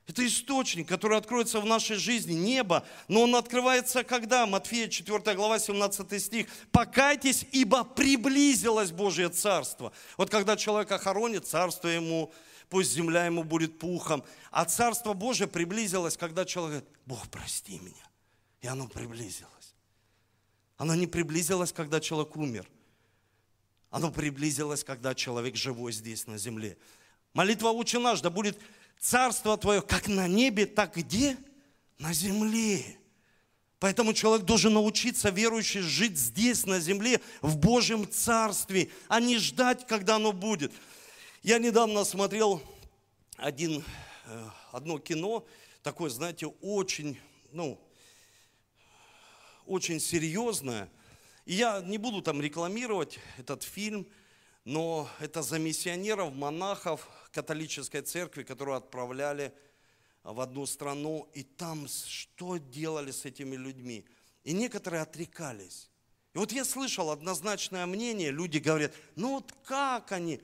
[0.07, 2.87] Это источник, который откроется в нашей жизни, небо.
[3.09, 4.47] Но он открывается когда?
[4.47, 6.47] Матфея 4 глава, 17 стих.
[6.73, 9.93] «Покайтесь, ибо приблизилось Божье Царство».
[10.17, 12.33] Вот когда человека хоронит, царство ему,
[12.71, 14.25] пусть земля ему будет пухом.
[14.51, 18.09] А Царство Божье приблизилось, когда человек говорит, Бог, прости меня.
[18.63, 19.75] И оно приблизилось.
[20.79, 22.67] Оно не приблизилось, когда человек умер.
[23.95, 26.77] Оно приблизилось, когда человек живой здесь на земле.
[27.33, 28.59] Молитва «Отче наш» да будет
[28.99, 31.37] Царство Твое как на небе, так где?
[32.01, 32.99] На земле.
[33.79, 39.87] Поэтому человек должен научиться, верующий, жить здесь, на земле, в Божьем Царстве, а не ждать,
[39.87, 40.73] когда оно будет.
[41.45, 42.61] Я недавно смотрел
[43.37, 43.85] один,
[44.27, 45.47] э, одно кино,
[45.85, 47.17] такое, знаете, очень,
[47.53, 47.81] ну,
[49.67, 50.91] очень серьезное.
[51.45, 54.07] И я не буду там рекламировать этот фильм,
[54.65, 59.53] но это за миссионеров, монахов, католической церкви, которую отправляли
[60.23, 64.07] в одну страну, и там что делали с этими людьми?
[64.43, 65.91] И некоторые отрекались.
[66.33, 70.41] И вот я слышал однозначное мнение, люди говорят, ну вот как они?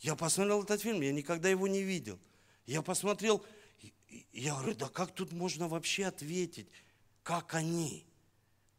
[0.00, 2.18] Я посмотрел этот фильм, я никогда его не видел.
[2.66, 3.44] Я посмотрел,
[4.32, 6.68] я говорю, да как тут можно вообще ответить,
[7.22, 8.04] как они?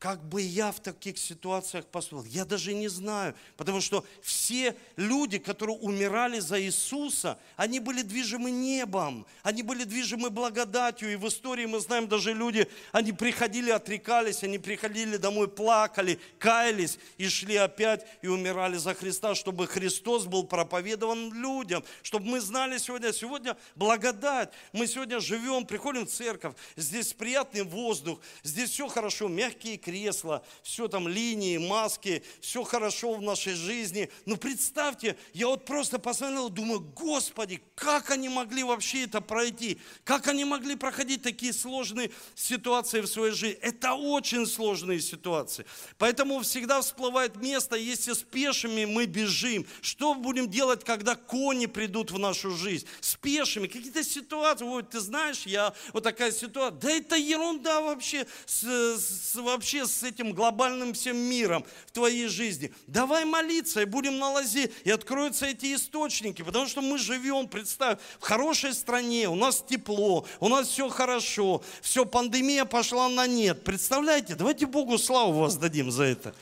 [0.03, 2.25] Как бы я в таких ситуациях поступил?
[2.25, 8.51] Я даже не знаю, потому что все люди, которые умирали за Иисуса, они были движимы
[8.51, 11.13] небом, они были движимы благодатью.
[11.13, 16.99] И в истории мы знаем даже люди, они приходили, отрекались, они приходили домой, плакали, каялись
[17.17, 22.77] и шли опять и умирали за Христа, чтобы Христос был проповедован людям, чтобы мы знали
[22.77, 24.51] сегодня, сегодня благодать.
[24.73, 30.43] Мы сегодня живем, приходим в церковь, здесь приятный воздух, здесь все хорошо, мягкие кресла, кресла,
[30.63, 34.09] все там линии, маски, все хорошо в нашей жизни.
[34.25, 39.77] Но представьте, я вот просто посмотрел, думаю, Господи, как они могли вообще это пройти?
[40.03, 43.59] Как они могли проходить такие сложные ситуации в своей жизни?
[43.61, 45.65] Это очень сложные ситуации.
[45.99, 49.65] Поэтому всегда всплывает место, если с пешими мы бежим.
[49.81, 52.87] Что будем делать, когда кони придут в нашу жизнь?
[52.99, 54.65] С пешими, какие-то ситуации.
[54.65, 56.79] Ой, ты знаешь, я вот такая ситуация.
[56.79, 62.73] Да это ерунда вообще, с, с, вообще с этим глобальным всем миром в твоей жизни.
[62.87, 67.99] Давай молиться и будем на лозе, и откроются эти источники, потому что мы живем, представь,
[68.19, 73.63] в хорошей стране, у нас тепло, у нас все хорошо, все, пандемия пошла на нет.
[73.63, 76.35] Представляете, давайте Богу славу воздадим за это.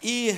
[0.00, 0.34] И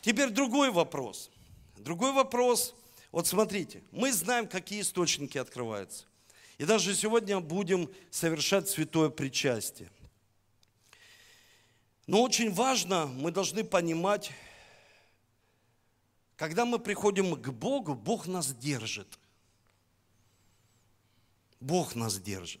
[0.00, 1.30] теперь другой вопрос.
[1.76, 2.74] Другой вопрос.
[3.12, 6.04] Вот смотрите, мы знаем, какие источники открываются.
[6.58, 9.90] И даже сегодня будем совершать святое причастие.
[12.06, 14.30] Но очень важно, мы должны понимать,
[16.36, 19.18] когда мы приходим к Богу, Бог нас держит.
[21.60, 22.60] Бог нас держит.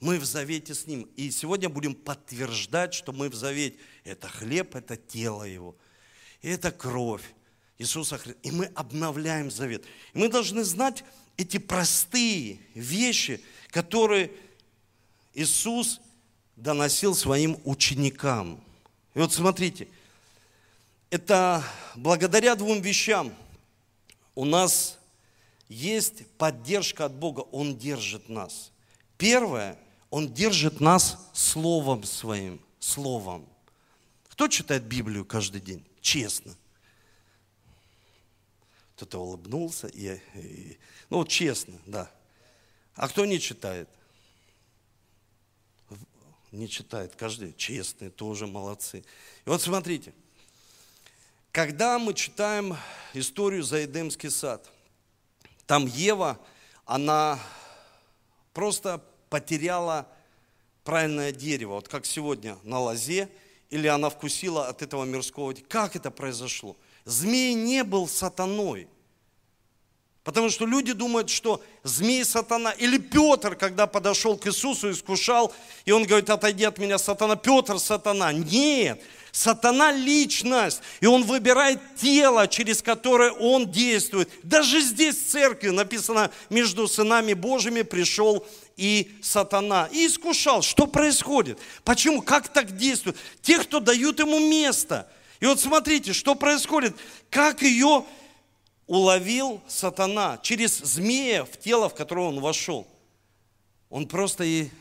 [0.00, 1.02] Мы в завете с Ним.
[1.16, 3.78] И сегодня будем подтверждать, что мы в завете.
[4.04, 5.76] Это хлеб, это тело Его.
[6.40, 7.34] И это кровь
[7.78, 8.40] Иисуса Христа.
[8.42, 9.84] И мы обновляем завет.
[10.14, 11.04] И мы должны знать
[11.38, 14.30] эти простые вещи, которые
[15.32, 16.00] Иисус
[16.56, 18.62] доносил своим ученикам.
[19.14, 19.88] И вот смотрите,
[21.10, 23.32] это благодаря двум вещам
[24.34, 24.98] у нас
[25.68, 27.40] есть поддержка от Бога.
[27.52, 28.72] Он держит нас.
[29.16, 29.78] Первое,
[30.10, 32.60] Он держит нас Словом Своим.
[32.80, 33.46] Словом.
[34.28, 35.84] Кто читает Библию каждый день?
[36.00, 36.54] Честно.
[38.98, 39.86] Кто-то улыбнулся.
[39.86, 40.76] И, и,
[41.08, 42.10] ну, честно, да.
[42.96, 43.88] А кто не читает?
[46.50, 47.54] Не читает каждый.
[47.56, 49.04] Честные тоже молодцы.
[49.46, 50.12] И вот смотрите.
[51.52, 52.76] Когда мы читаем
[53.14, 54.68] историю за Эдемский сад,
[55.64, 56.36] там Ева,
[56.84, 57.38] она
[58.52, 60.08] просто потеряла
[60.82, 63.30] правильное дерево, вот как сегодня на лозе,
[63.70, 65.54] или она вкусила от этого мирского.
[65.68, 66.76] Как это произошло?
[67.08, 68.86] Змей не был сатаной.
[70.24, 75.54] Потому что люди думают, что змей сатана, или Петр, когда подошел к Иисусу, искушал,
[75.86, 78.30] и он говорит, отойди от меня, сатана, Петр сатана.
[78.34, 79.00] Нет,
[79.32, 84.28] сатана личность, и он выбирает тело, через которое он действует.
[84.42, 89.88] Даже здесь в церкви написано, между сынами Божьими пришел и сатана.
[89.92, 93.16] И искушал, что происходит, почему, как так действует.
[93.40, 95.08] Те, кто дают ему место.
[95.40, 96.96] И вот смотрите, что происходит,
[97.30, 98.04] как ее
[98.86, 102.88] уловил сатана через змея в тело, в которое он вошел.
[103.90, 104.72] Он просто ей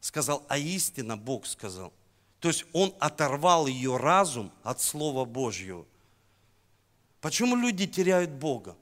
[0.00, 1.92] сказал, а истина Бог сказал.
[2.40, 5.84] То есть он оторвал ее разум от Слова Божьего.
[7.20, 8.76] Почему люди теряют Бога?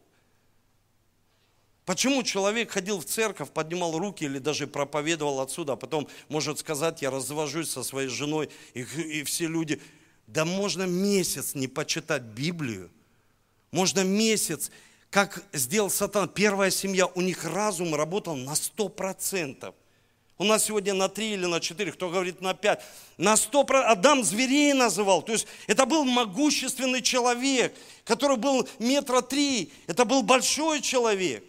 [1.86, 7.00] Почему человек ходил в церковь, поднимал руки или даже проповедовал отсюда, а потом может сказать,
[7.00, 9.80] я развожусь со своей женой, и, и все люди,
[10.26, 12.90] да можно месяц не почитать Библию,
[13.70, 14.70] можно месяц,
[15.10, 19.74] как сделал сатан, первая семья, у них разум работал на сто процентов.
[20.38, 22.82] У нас сегодня на три или на четыре, кто говорит на пять.
[23.16, 23.98] На сто процентов.
[23.98, 25.22] Адам зверей называл.
[25.22, 29.72] То есть это был могущественный человек, который был метра три.
[29.86, 31.42] Это был большой человек.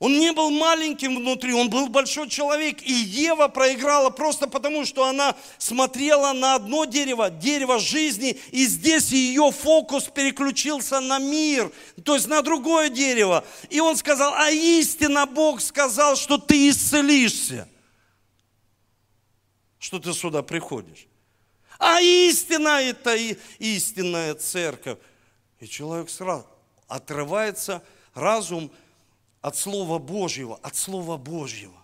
[0.00, 2.80] Он не был маленьким внутри, он был большой человек.
[2.82, 9.10] И Ева проиграла просто потому, что она смотрела на одно дерево, дерево жизни, и здесь
[9.10, 11.70] ее фокус переключился на мир,
[12.02, 13.44] то есть на другое дерево.
[13.68, 17.68] И он сказал, а истинно Бог сказал, что ты исцелишься,
[19.78, 21.06] что ты сюда приходишь.
[21.78, 24.96] А истина это и истинная церковь.
[25.60, 26.46] И человек сразу
[26.88, 27.82] отрывается,
[28.14, 28.70] разум–
[29.40, 31.74] от Слова Божьего, от Слова Божьего.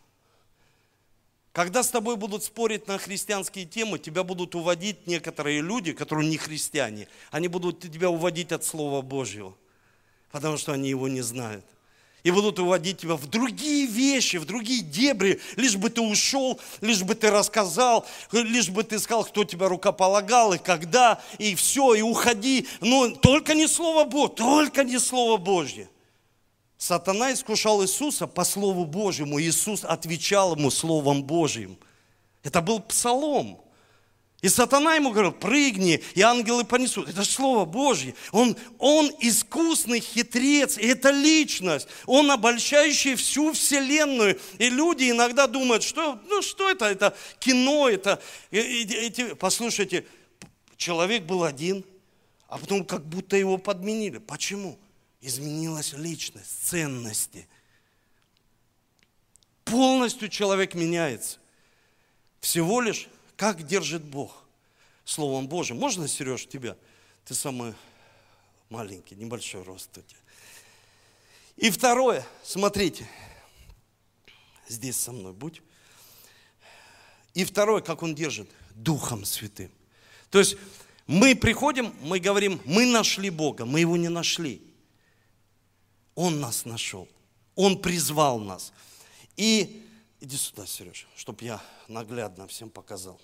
[1.53, 6.37] Когда с тобой будут спорить на христианские темы, тебя будут уводить некоторые люди, которые не
[6.37, 7.09] христиане.
[7.31, 9.55] Они будут тебя уводить от Слова Божьего,
[10.31, 11.64] потому что они его не знают.
[12.25, 17.03] И будут уводить тебя в другие вещи, в другие дебри, лишь бы ты ушел, лишь
[17.03, 22.03] бы ты рассказал, лишь бы ты сказал, кто тебя рукополагал и когда, и все, и
[22.03, 22.66] уходи.
[22.81, 25.88] Но только не Слово Божье, только не Слово Божье.
[26.78, 29.40] Сатана искушал Иисуса по Слову Божьему.
[29.40, 31.78] Иисус отвечал ему Словом Божьим.
[32.42, 33.60] Это был псалом.
[34.42, 37.08] И сатана ему говорил, прыгни, и ангелы понесут.
[37.08, 38.14] Это же Слово Божье.
[38.30, 41.88] Он, он искусный хитрец, и это личность.
[42.04, 44.38] Он обольщающий всю вселенную.
[44.58, 46.84] И люди иногда думают, что, ну, что это?
[46.84, 48.20] Это кино, это...
[48.50, 50.06] Эти, послушайте,
[50.76, 51.82] человек был один,
[52.46, 54.18] а потом как будто его подменили.
[54.18, 54.78] Почему?
[55.26, 57.48] Изменилась личность, ценности.
[59.64, 61.38] Полностью человек меняется.
[62.40, 64.44] Всего лишь, как держит Бог.
[65.04, 65.78] Словом Божьим.
[65.78, 66.76] Можно, Сереж, тебя?
[67.24, 67.74] Ты самый
[68.70, 70.20] маленький, небольшой рост у тебя.
[71.56, 73.08] И второе, смотрите,
[74.68, 75.60] здесь со мной будь.
[77.34, 79.72] И второе, как он держит, Духом Святым.
[80.30, 80.56] То есть
[81.06, 84.62] мы приходим, мы говорим, мы нашли Бога, мы его не нашли.
[86.17, 87.06] Он нас нашел.
[87.54, 88.73] Он призвал нас.
[89.37, 89.87] И
[90.21, 93.21] иди сюда, Сережа, чтобы я наглядно всем показал.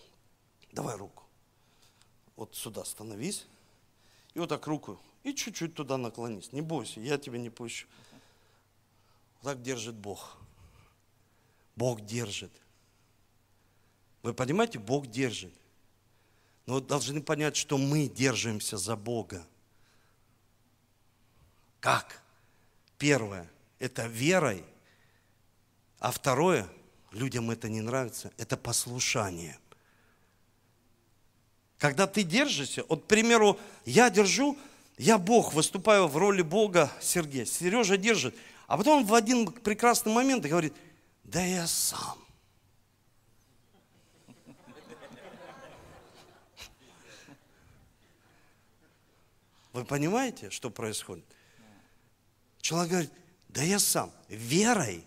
[0.71, 1.25] Давай руку.
[2.37, 3.47] Вот сюда становись.
[4.35, 5.01] И вот так руку.
[5.23, 6.53] И чуть-чуть туда наклонись.
[6.53, 7.89] Не бойся, я тебя не пущу.
[9.43, 10.37] Так держит Бог.
[11.75, 12.53] Бог держит.
[14.23, 15.53] Вы понимаете, Бог держит.
[16.67, 19.47] Но должны понять, что мы держимся за Бога.
[21.81, 22.22] Как?
[23.03, 23.51] Первое–
[23.81, 24.65] это верой.
[25.99, 26.69] А второе,
[27.11, 29.59] людям это не нравится, это послушание.
[31.79, 34.57] Когда ты держишься, вот, к примеру, я держу,
[34.99, 37.45] я Бог, выступаю в роли Бога Сергея.
[37.45, 38.37] Сережа держит.
[38.69, 40.73] А потом в один прекрасный момент говорит,
[41.25, 42.17] да я сам.
[49.73, 51.25] Вы понимаете, что происходит?
[52.63, 53.13] Человек говорит,
[53.49, 54.11] да я сам.
[54.29, 55.05] Верой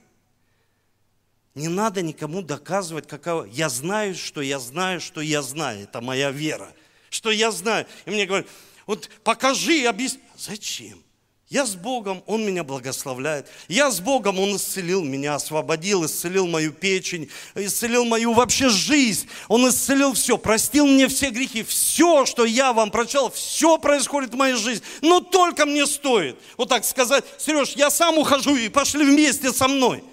[1.55, 3.45] не надо никому доказывать, какого.
[3.45, 5.83] Я знаю, что я знаю, что я знаю.
[5.83, 6.71] Это моя вера.
[7.09, 7.87] Что я знаю.
[8.05, 8.47] И мне говорят,
[8.85, 10.19] вот покажи, объясни.
[10.37, 11.01] Зачем?
[11.47, 13.47] Я с Богом, Он меня благословляет.
[13.67, 19.29] Я с Богом, Он исцелил меня, освободил, исцелил мою печень, исцелил мою вообще жизнь.
[19.47, 21.61] Он исцелил все, простил мне все грехи.
[21.61, 24.83] Все, что я вам прочел, все происходит в моей жизни.
[25.01, 29.67] Но только мне стоит вот так сказать, Сереж, я сам ухожу и пошли вместе со
[29.67, 30.03] мной.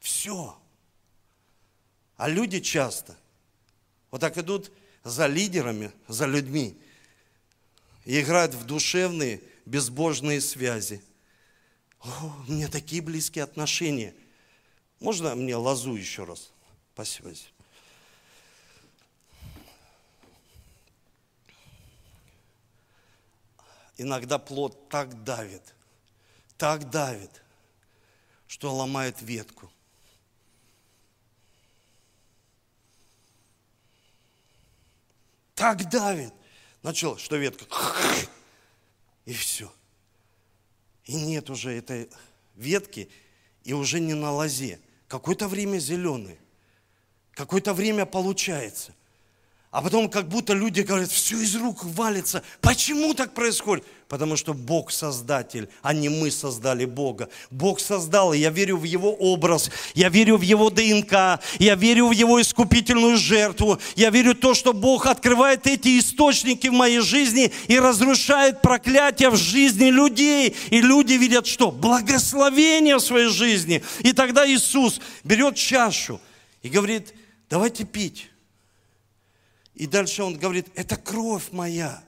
[0.00, 0.56] Все.
[2.16, 3.16] А люди часто
[4.10, 4.72] вот так идут
[5.04, 6.76] за лидерами, за людьми
[8.04, 9.40] и играют в душевные,
[9.70, 11.00] безбожные связи.
[12.00, 14.14] О, у меня такие близкие отношения.
[14.98, 16.50] Можно мне лозу еще раз?
[16.92, 17.32] Спасибо.
[23.96, 25.74] Иногда плод так давит,
[26.56, 27.42] так давит,
[28.48, 29.70] что ломает ветку.
[35.54, 36.32] Так давит.
[36.82, 37.66] Начал, что ветка
[39.30, 39.72] и все.
[41.04, 42.10] И нет уже этой
[42.56, 43.08] ветки,
[43.62, 44.80] и уже не на лозе.
[45.06, 46.36] Какое-то время зеленый,
[47.34, 48.92] какое-то время получается.
[49.70, 52.42] А потом как будто люди говорят, все из рук валится.
[52.60, 53.84] Почему так происходит?
[54.08, 57.28] Потому что Бог создатель, а не мы создали Бога.
[57.52, 62.08] Бог создал, и я верю в Его образ, я верю в Его ДНК, я верю
[62.08, 66.98] в Его искупительную жертву, я верю в то, что Бог открывает эти источники в моей
[66.98, 70.56] жизни и разрушает проклятия в жизни людей.
[70.70, 71.70] И люди видят что?
[71.70, 73.84] Благословение в своей жизни.
[74.00, 76.20] И тогда Иисус берет чашу
[76.62, 77.14] и говорит,
[77.48, 78.30] давайте пить.
[79.80, 82.04] И дальше он говорит, это кровь моя.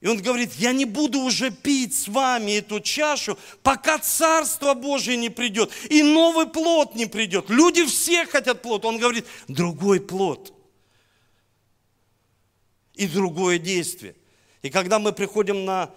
[0.00, 5.16] И он говорит, я не буду уже пить с вами эту чашу, пока Царство Божие
[5.16, 7.50] не придет, и новый плод не придет.
[7.50, 8.84] Люди все хотят плод.
[8.84, 10.54] Он говорит, другой плод.
[12.94, 14.14] И другое действие.
[14.62, 15.90] И когда мы приходим на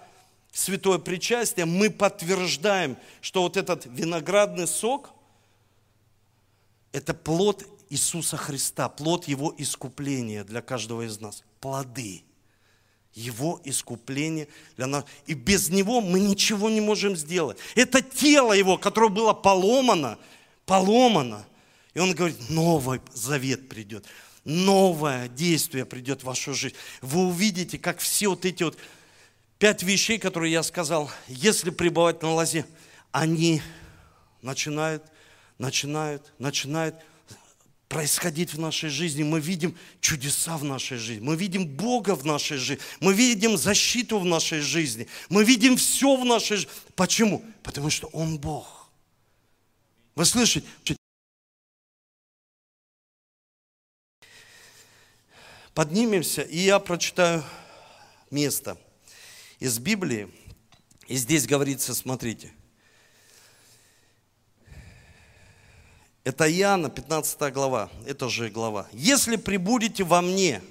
[0.52, 5.12] святое причастие, мы подтверждаем, что вот этот виноградный сок–
[6.94, 11.44] это плод Иисуса Христа, плод Его искупления для каждого из нас.
[11.60, 12.24] Плоды
[13.14, 15.04] Его искупления для нас.
[15.26, 17.58] И без Него мы ничего не можем сделать.
[17.76, 20.18] Это тело Его, которое было поломано,
[20.66, 21.46] поломано.
[21.94, 24.06] И Он говорит, новый завет придет,
[24.46, 26.76] новое действие придет в вашу жизнь.
[27.02, 28.78] Вы увидите, как все вот эти вот
[29.60, 32.66] пять вещей, которые я сказал, если пребывать на лозе,
[33.12, 33.62] они
[34.42, 35.04] начинают,
[35.58, 36.96] начинают, начинают
[37.92, 39.22] происходить в нашей жизни.
[39.22, 41.26] Мы видим чудеса в нашей жизни.
[41.26, 42.82] Мы видим Бога в нашей жизни.
[43.02, 45.08] Мы видим защиту в нашей жизни.
[45.28, 46.72] Мы видим все в нашей жизни.
[46.96, 47.44] Почему?
[47.64, 48.90] Потому что Он Бог.
[50.16, 50.66] Вы слышите?
[55.74, 57.44] Поднимемся, и я прочитаю
[58.30, 58.78] место
[59.60, 60.30] из Библии.
[61.08, 62.54] И здесь говорится, смотрите–
[66.24, 68.88] Это Иоанна, 15 глава, это же глава.
[68.94, 70.62] «Если прибудете во мне,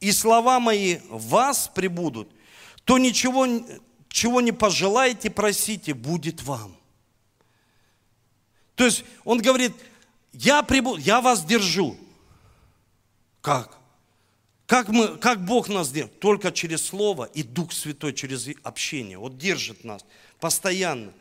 [0.00, 2.28] и слова мои вас прибудут,
[2.84, 3.46] то ничего,
[4.08, 6.76] чего не пожелаете, просите, будет вам».
[8.74, 9.72] То есть он говорит,
[10.32, 11.96] я прибуду, я вас держу.
[13.40, 13.78] Как?
[14.66, 16.18] Как, мы, как Бог нас держит?
[16.18, 19.18] Только через Слово и Дух Святой, через общение.
[19.18, 20.04] Вот держит нас
[20.40, 21.12] постоянно.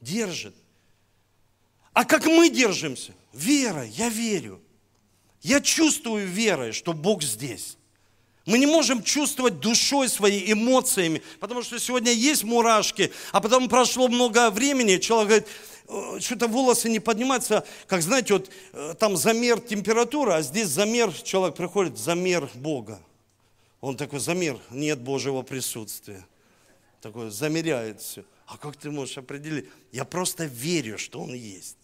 [0.00, 0.54] Держит.
[1.92, 3.12] А как мы держимся?
[3.32, 4.60] Вера, я верю.
[5.42, 7.76] Я чувствую верой, что Бог здесь.
[8.46, 14.08] Мы не можем чувствовать душой своей, эмоциями, потому что сегодня есть мурашки, а потом прошло
[14.08, 15.48] много времени, человек говорит,
[15.88, 21.12] «Э, что-то волосы не поднимаются, как знаете, вот э, там замер температуры, а здесь замер,
[21.12, 23.00] человек приходит, замер Бога.
[23.80, 26.26] Он такой, замер, нет Божьего присутствия.
[27.00, 28.24] Такой, замеряет все.
[28.46, 29.66] А как ты можешь определить?
[29.92, 31.76] Я просто верю, что Он есть.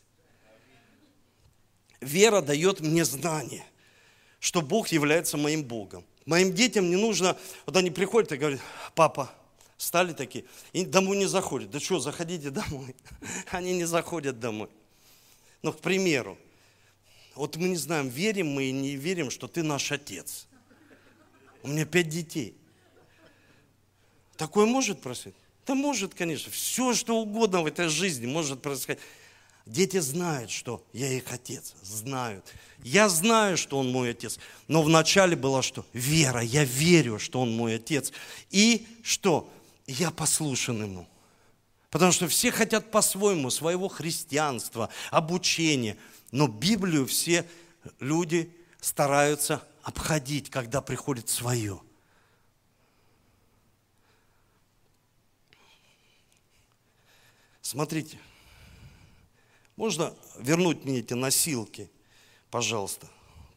[2.00, 3.64] Вера дает мне знание.
[4.38, 6.04] что Бог является моим Богом.
[6.24, 8.60] Моим детям не нужно, вот они приходят и говорят,
[8.94, 9.32] папа,
[9.76, 11.70] стали такие, и домой не заходят.
[11.70, 12.94] Да что, заходите домой.
[13.50, 14.68] Они не заходят домой.
[15.62, 16.38] Ну, к примеру,
[17.34, 20.46] вот мы не знаем, верим мы и не верим, что ты наш отец.
[21.62, 22.56] У меня пять детей.
[24.36, 25.38] Такое может происходить?
[25.66, 26.52] Да может, конечно.
[26.52, 29.02] Все, что угодно в этой жизни может происходить.
[29.66, 31.74] Дети знают, что я их отец.
[31.82, 32.44] Знают.
[32.84, 34.38] Я знаю, что он мой отец.
[34.68, 35.84] Но вначале было что?
[35.92, 36.40] Вера.
[36.40, 38.12] Я верю, что он мой отец.
[38.50, 39.52] И что?
[39.88, 41.08] Я послушен ему.
[41.90, 45.96] Потому что все хотят по-своему, своего христианства, обучения.
[46.30, 47.44] Но Библию все
[47.98, 51.80] люди стараются обходить, когда приходит свое.
[57.62, 58.16] Смотрите,
[59.76, 61.90] можно вернуть мне эти носилки,
[62.50, 63.08] пожалуйста,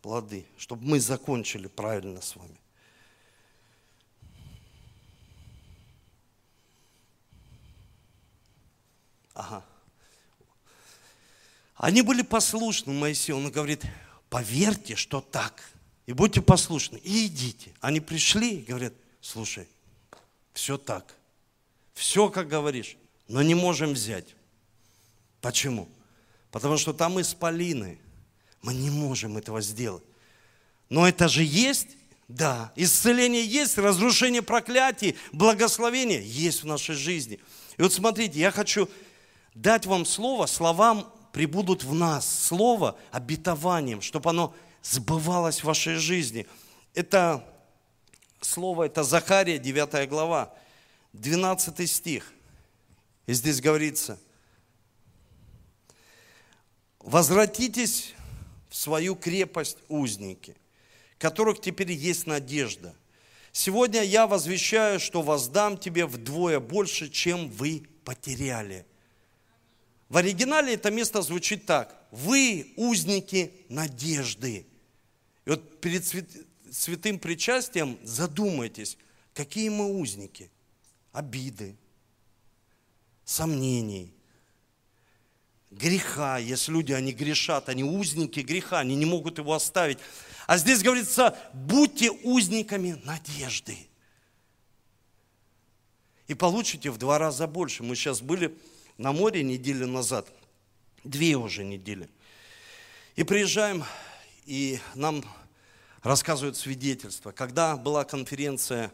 [0.02, 2.58] плоды, чтобы мы закончили правильно с вами.
[9.34, 9.66] Ага.
[11.76, 13.38] Они были послушны Моисею.
[13.38, 13.86] Он говорит,
[14.30, 15.64] поверьте, что так.
[16.08, 16.98] И будьте послушны.
[16.98, 17.74] И идите.
[17.80, 19.66] Они пришли и говорят, слушай,
[20.52, 21.16] все так.
[21.94, 22.98] Все, как говоришь,
[23.30, 24.36] но не можем взять.
[25.40, 25.88] Почему?
[26.52, 28.00] Потому что там исполины.
[28.62, 30.04] Мы не можем этого сделать.
[30.90, 31.90] Но это же есть,
[32.28, 32.72] да.
[32.76, 37.40] Исцеление есть, разрушение проклятий, благословение есть в нашей жизни.
[37.78, 38.90] И вот смотрите, я хочу
[39.54, 46.48] дать вам слово, словам прибудут в нас, слово обетованием, чтобы оно сбывалось в вашей жизни.
[46.94, 47.46] Это
[48.42, 50.54] слово, это Захария, 9 глава,
[51.14, 52.34] 12 стих.
[53.28, 54.20] И здесь говорится,
[57.00, 58.14] возвратитесь
[58.70, 60.56] в свою крепость узники,
[61.18, 62.96] которых теперь есть надежда.
[63.52, 68.86] Сегодня я возвещаю, что воздам тебе вдвое больше, чем вы потеряли.
[70.08, 71.96] В оригинале это место звучит так.
[72.12, 74.66] Вы узники надежды.
[75.46, 76.06] И вот перед
[76.72, 78.98] святым причастием задумайтесь,
[79.34, 80.52] какие мы узники?
[81.12, 81.76] Обиды,
[83.26, 84.14] сомнений,
[85.72, 86.38] греха.
[86.38, 90.00] Если люди, они грешат, они узники греха, они не могут его оставить.
[90.48, 93.78] А здесь говорится, будьте узниками надежды.
[96.28, 97.84] И получите в два раза больше.
[97.84, 98.58] Мы сейчас были
[98.98, 100.28] на море неделю назад,
[101.04, 102.10] две уже недели.
[103.16, 103.84] И приезжаем,
[104.46, 105.24] и нам
[106.04, 107.32] рассказывают свидетельства.
[107.32, 108.92] Когда была конференция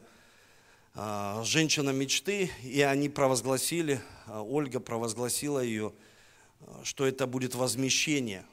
[0.94, 5.94] а, «Женщина мечты», и они провозгласили, а, Ольга провозгласила ее,
[6.84, 8.46] что это будет возмещение.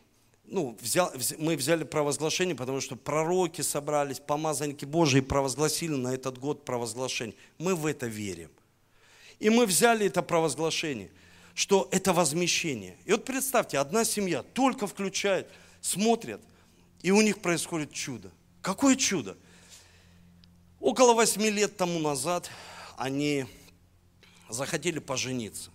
[0.44, 6.64] Ну, взял, мы взяли провозглашение, потому что пророки собрались, помазанники Божии провозгласили на этот год
[6.64, 7.36] провозглашение.
[7.58, 8.50] Мы в это верим.
[9.38, 11.10] И мы взяли это провозглашение–
[11.54, 12.96] что это возмещение.
[13.04, 15.50] И вот представьте, одна семья только включает,
[15.80, 16.40] смотрят,
[17.02, 18.30] и у них происходит чудо.
[18.60, 19.36] Какое чудо?
[20.80, 22.50] Около восьми лет тому назад
[22.96, 23.46] они
[24.48, 25.70] захотели пожениться.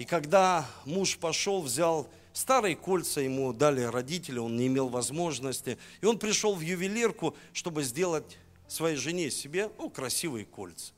[0.00, 5.76] И когда муж пошел, взял старые кольца, ему дали родители, он не имел возможности.
[6.00, 10.94] И он пришел в ювелирку, чтобы сделать своей жене себе ну, красивые кольца.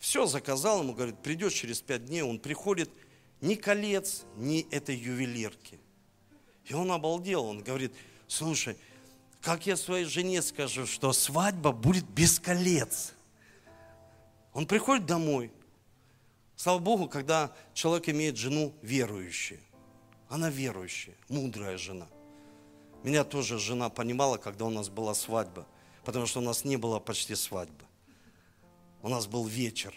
[0.00, 2.90] Все заказал ему, говорит, придешь через пять дней, он приходит,
[3.40, 5.78] ни колец, ни этой ювелирки.
[6.64, 7.92] И он обалдел, он говорит,
[8.26, 8.76] слушай,
[9.40, 13.12] как я своей жене скажу, что свадьба будет без колец?
[14.52, 15.52] Он приходит домой.
[16.64, 19.60] Слава Богу, когда человек имеет жену верующую.
[20.30, 22.06] Она верующая, мудрая жена.
[23.02, 25.66] Меня тоже жена понимала, когда у нас была свадьба,
[26.06, 27.84] потому что у нас не было почти свадьбы.
[29.02, 29.92] У нас был вечер.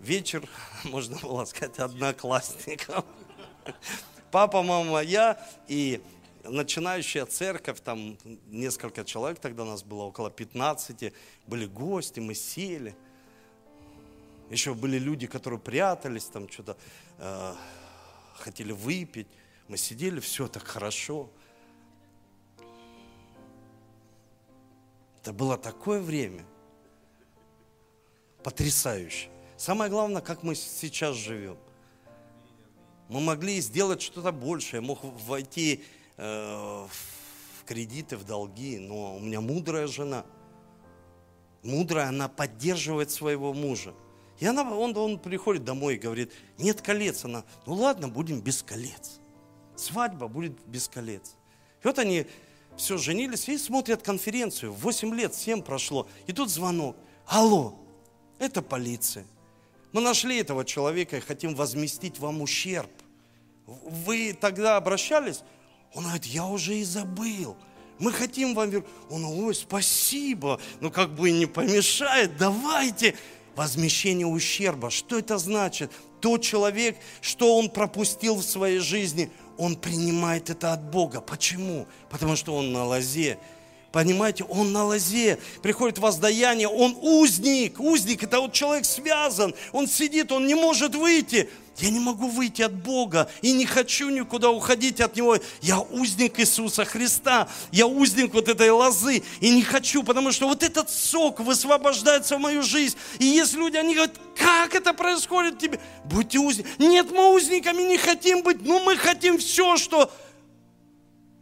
[0.00, 0.42] Вечер,
[0.82, 3.04] можно было сказать, одноклассников.
[4.32, 6.02] Папа, мама, я и
[6.42, 8.18] начинающая церковь, там
[8.48, 11.12] несколько человек, тогда у нас было около 15,
[11.46, 12.96] были гости, мы сели.
[14.50, 16.76] Еще были люди, которые прятались, там что-то
[17.18, 17.54] э,
[18.34, 19.28] хотели выпить.
[19.68, 21.30] Мы сидели, все так хорошо.
[25.20, 26.44] Это было такое время–
[28.42, 29.28] потрясающе.
[29.56, 31.58] Самое главное, как мы сейчас живем.
[33.08, 35.82] Мы могли сделать что-то большее, мог войти
[36.16, 40.24] э, в кредиты, в долги, но у меня мудрая жена.
[41.62, 43.92] Мудрая, она поддерживает своего мужа.
[44.40, 47.24] И она, он, он приходит домой и говорит, нет колец.
[47.24, 49.20] Она, ну ладно, будем без колец.
[49.76, 51.34] Свадьба будет без колец.
[51.82, 52.26] И вот они
[52.76, 54.72] все, женились и смотрят конференцию.
[54.72, 56.08] 8 лет, 7 прошло.
[56.26, 56.96] И тут звонок.
[57.26, 57.78] Алло,
[58.38, 59.26] это полиция.
[59.92, 62.90] Мы нашли этого человека и хотим возместить вам ущерб.
[63.66, 65.42] Вы тогда обращались?
[65.94, 67.56] Он говорит, я уже и забыл.
[67.98, 68.90] Мы хотим вам вернуть.
[69.10, 70.60] Он, ой, спасибо.
[70.80, 73.16] Ну, как бы не помешает, давайте.
[73.58, 74.88] Возмещение ущерба.
[74.88, 75.90] Что это значит?
[76.20, 81.20] Тот человек, что он пропустил в своей жизни, он принимает это от Бога.
[81.20, 81.88] Почему?
[82.08, 83.36] Потому что он на лозе.
[83.92, 90.30] Понимаете, он на лозе, приходит воздаяние, он узник, узник, это вот человек связан, он сидит,
[90.30, 91.48] он не может выйти.
[91.78, 95.38] Я не могу выйти от Бога и не хочу никуда уходить от Него.
[95.62, 100.64] Я узник Иисуса Христа, я узник вот этой лозы и не хочу, потому что вот
[100.64, 102.96] этот сок высвобождается в мою жизнь.
[103.20, 105.78] И есть люди, они говорят, как это происходит тебе?
[106.04, 106.84] Будьте узниками.
[106.84, 110.10] Нет, мы узниками не хотим быть, но мы хотим все, что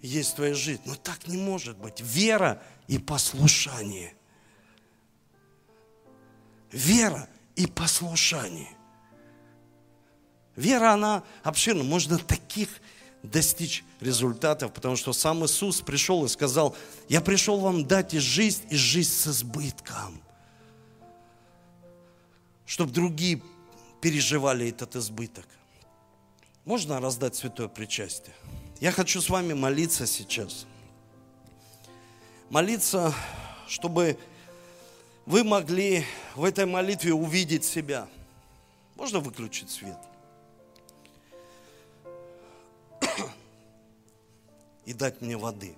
[0.02, 0.82] есть в твоей жизни.
[0.86, 2.00] Но так не может быть.
[2.00, 4.14] Вера и послушание.
[6.70, 8.76] Вера и послушание.
[10.56, 11.84] Вера, она обширна.
[11.84, 12.68] Можно таких
[13.22, 16.76] достичь результатов, потому что сам Иисус пришел и сказал,
[17.08, 20.20] я пришел вам дать и жизнь, и жизнь с избытком.
[22.64, 23.42] Чтобы другие
[24.00, 25.46] переживали этот избыток.
[26.64, 28.34] Можно раздать святое причастие?
[28.80, 30.66] Я хочу с вами молиться сейчас.
[32.50, 33.14] Молиться,
[33.66, 34.18] чтобы
[35.24, 36.04] вы могли
[36.34, 38.06] в этой молитве увидеть себя.
[38.96, 39.98] Можно выключить свет?
[44.84, 45.74] И дать мне воды.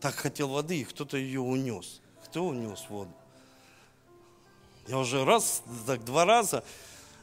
[0.00, 2.00] Так хотел воды, и кто-то ее унес.
[2.24, 3.12] Кто унес воду?
[4.88, 6.64] Я уже раз, так два раза,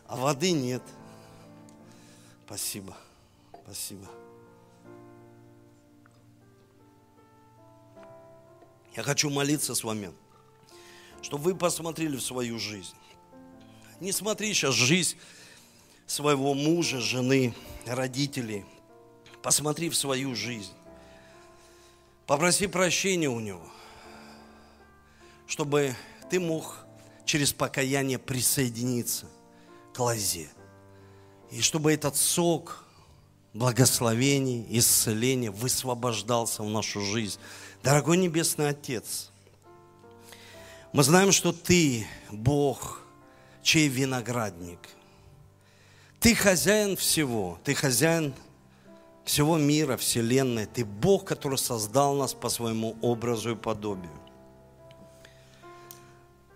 [0.08, 0.84] а воды нет.
[2.46, 2.96] Спасибо.
[3.64, 4.08] Спасибо.
[8.96, 10.12] Я хочу молиться с вами,
[11.22, 12.96] чтобы вы посмотрели в свою жизнь.
[14.00, 15.18] Не смотри сейчас жизнь
[16.06, 18.66] своего мужа, жены, родителей.
[19.42, 20.74] Посмотри в свою жизнь.
[22.28, 23.68] Попроси прощения у него,
[25.48, 25.96] чтобы
[26.30, 26.86] ты мог
[27.26, 29.28] через покаяние присоединиться
[29.94, 30.50] к лозе.
[31.52, 32.86] И чтобы этот сок
[33.54, 37.40] благословений, исцеления высвобождался в нашу жизнь.
[37.84, 39.30] Дорогой Небесный Отец,
[40.94, 43.02] мы знаем, что Ты Бог,
[43.62, 44.80] чей виноградник.
[46.22, 48.34] Ты хозяин всего, Ты хозяин
[49.26, 50.66] всего мира, Вселенной.
[50.66, 54.18] Ты Бог, который создал нас по своему образу и подобию.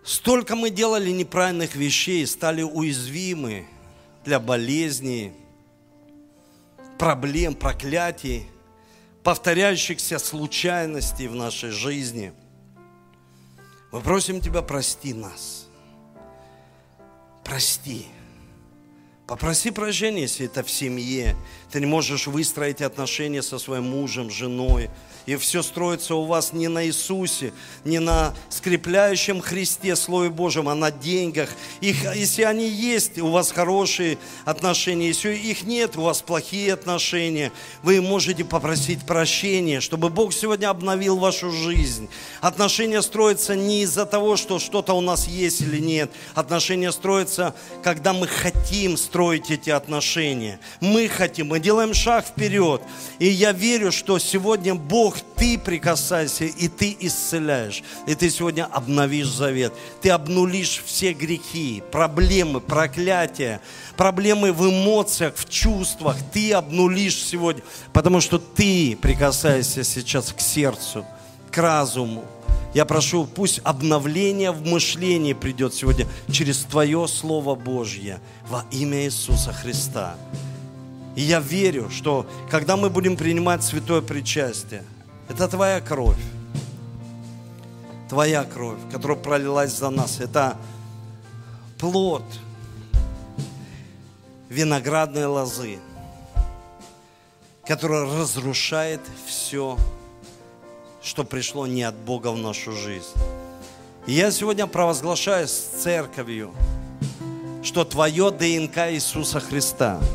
[0.02, 3.68] Столько мы делали неправильных вещей, стали уязвимы
[4.24, 5.34] для болезней,
[6.96, 8.46] проблем, проклятий–
[9.28, 12.32] повторяющихся случайностей в нашей жизни.
[13.92, 15.66] Мы просим Тебя, прости нас.
[17.44, 18.06] Прости.
[19.28, 21.36] Попроси прощения, если это в семье.
[21.70, 24.88] Ты не можешь выстроить отношения со своим мужем, женой,
[25.26, 27.52] и все строится у вас не на Иисусе,
[27.84, 31.50] не на скрепляющем Христе, Слове Божьем, а на деньгах.
[31.82, 34.16] Их, если они есть, у вас хорошие
[34.46, 35.08] отношения.
[35.08, 37.52] Если их нет, у вас плохие отношения,
[37.82, 42.08] вы можете попросить прощения, чтобы Бог сегодня обновил вашу жизнь.
[42.40, 46.10] Отношения строятся не из-за того, что что-то у нас есть или нет.
[46.34, 50.60] Отношения строятся, когда мы хотим строить эти отношения.
[50.80, 52.80] Мы хотим, мы делаем шаг вперед.
[53.18, 57.82] И я верю, что сегодня Бог ты прикасайся, и ты исцеляешь.
[58.06, 59.72] И ты сегодня обновишь завет.
[60.02, 63.60] Ты обнулишь все грехи, проблемы, проклятия,
[63.96, 66.16] проблемы в эмоциях, в чувствах.
[66.32, 71.04] Ты обнулишь сегодня, потому что ты прикасаешься сейчас к сердцу,
[71.50, 72.24] к разуму.
[72.74, 79.52] Я прошу, пусть обновление в мышлении придет сегодня через Твое Слово Божье во имя Иисуса
[79.52, 80.16] Христа.
[81.16, 84.84] И я верю, что когда мы будем принимать святое причастие,
[85.28, 86.20] это Твоя кровь.
[88.08, 90.20] Твоя кровь, которая пролилась за нас.
[90.20, 90.56] Это
[91.78, 92.22] плод
[94.48, 95.78] виноградной лозы,
[97.66, 99.76] которая разрушает все,
[101.08, 103.06] что пришло не от Бога в нашу жизнь.
[104.06, 106.52] И я сегодня провозглашаю с церковью,
[107.62, 109.98] что твое ДНК Иисуса Христа–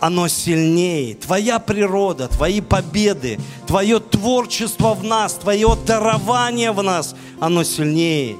[0.00, 1.14] оно сильнее.
[1.14, 8.36] Твоя природа, твои победы, твое творчество в нас, твое дарование в нас, оно сильнее,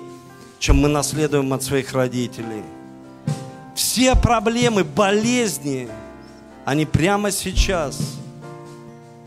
[0.59, 2.63] чем мы наследуем от своих родителей.
[3.75, 5.89] Все проблемы, болезни,
[6.67, 8.16] они прямо сейчас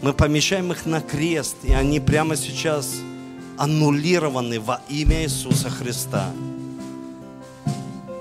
[0.02, 2.96] Мы помещаем их на крест, и они прямо сейчас
[3.58, 6.32] аннулированы во имя Иисуса Христа.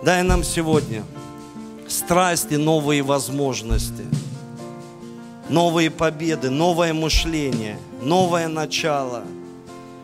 [0.03, 1.05] Дай нам сегодня
[1.87, 4.05] страсти, новые возможности,
[5.49, 9.22] новые победы, новое мышление, новое начало.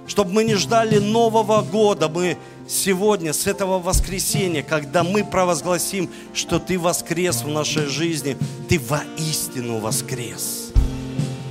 [0.06, 2.36] Чтобы мы не ждали Нового года, мы
[2.68, 8.36] сегодня, с этого воскресенья, когда мы провозгласим, что Ты воскрес в нашей жизни,
[8.68, 10.63] Ты воистину воскрес.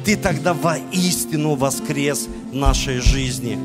[0.03, 3.57] Ты тогда воистину воскрес в нашей жизни.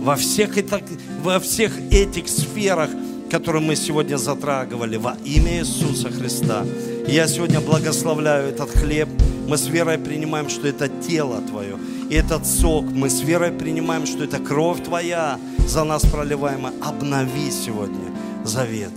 [0.00, 0.80] Во всех, это,
[1.22, 2.90] во всех этих сферах,
[3.30, 6.64] которые мы сегодня затрагивали, во имя Иисуса Христа.
[7.08, 9.08] Я сегодня благословляю этот хлеб.
[9.48, 11.76] Мы с верой принимаем, что это тело Твое.
[12.08, 16.72] И этот сок, мы с верой принимаем, что это кровь Твоя за нас проливаемая.
[16.82, 18.12] Обнови сегодня
[18.44, 18.92] завет.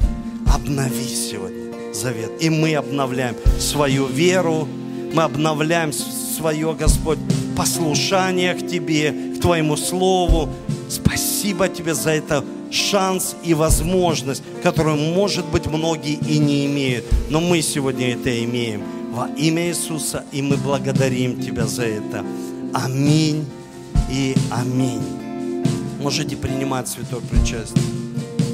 [0.45, 2.31] Обнови сегодня завет.
[2.39, 4.67] И мы обновляем свою веру,
[5.13, 5.91] мы обновляем
[6.33, 7.19] свое, Господь,
[7.55, 10.49] послушание к Тебе, к Твоему Слову.
[10.89, 17.05] Спасибо Тебе за это шанс и возможность, которую, может быть, многие и не имеют.
[17.29, 22.25] Но мы сегодня это имеем во имя Иисуса, и мы благодарим Тебя за это.
[22.73, 23.45] Аминь
[24.11, 25.01] и аминь.
[25.99, 27.92] Можете принимать святое причастие.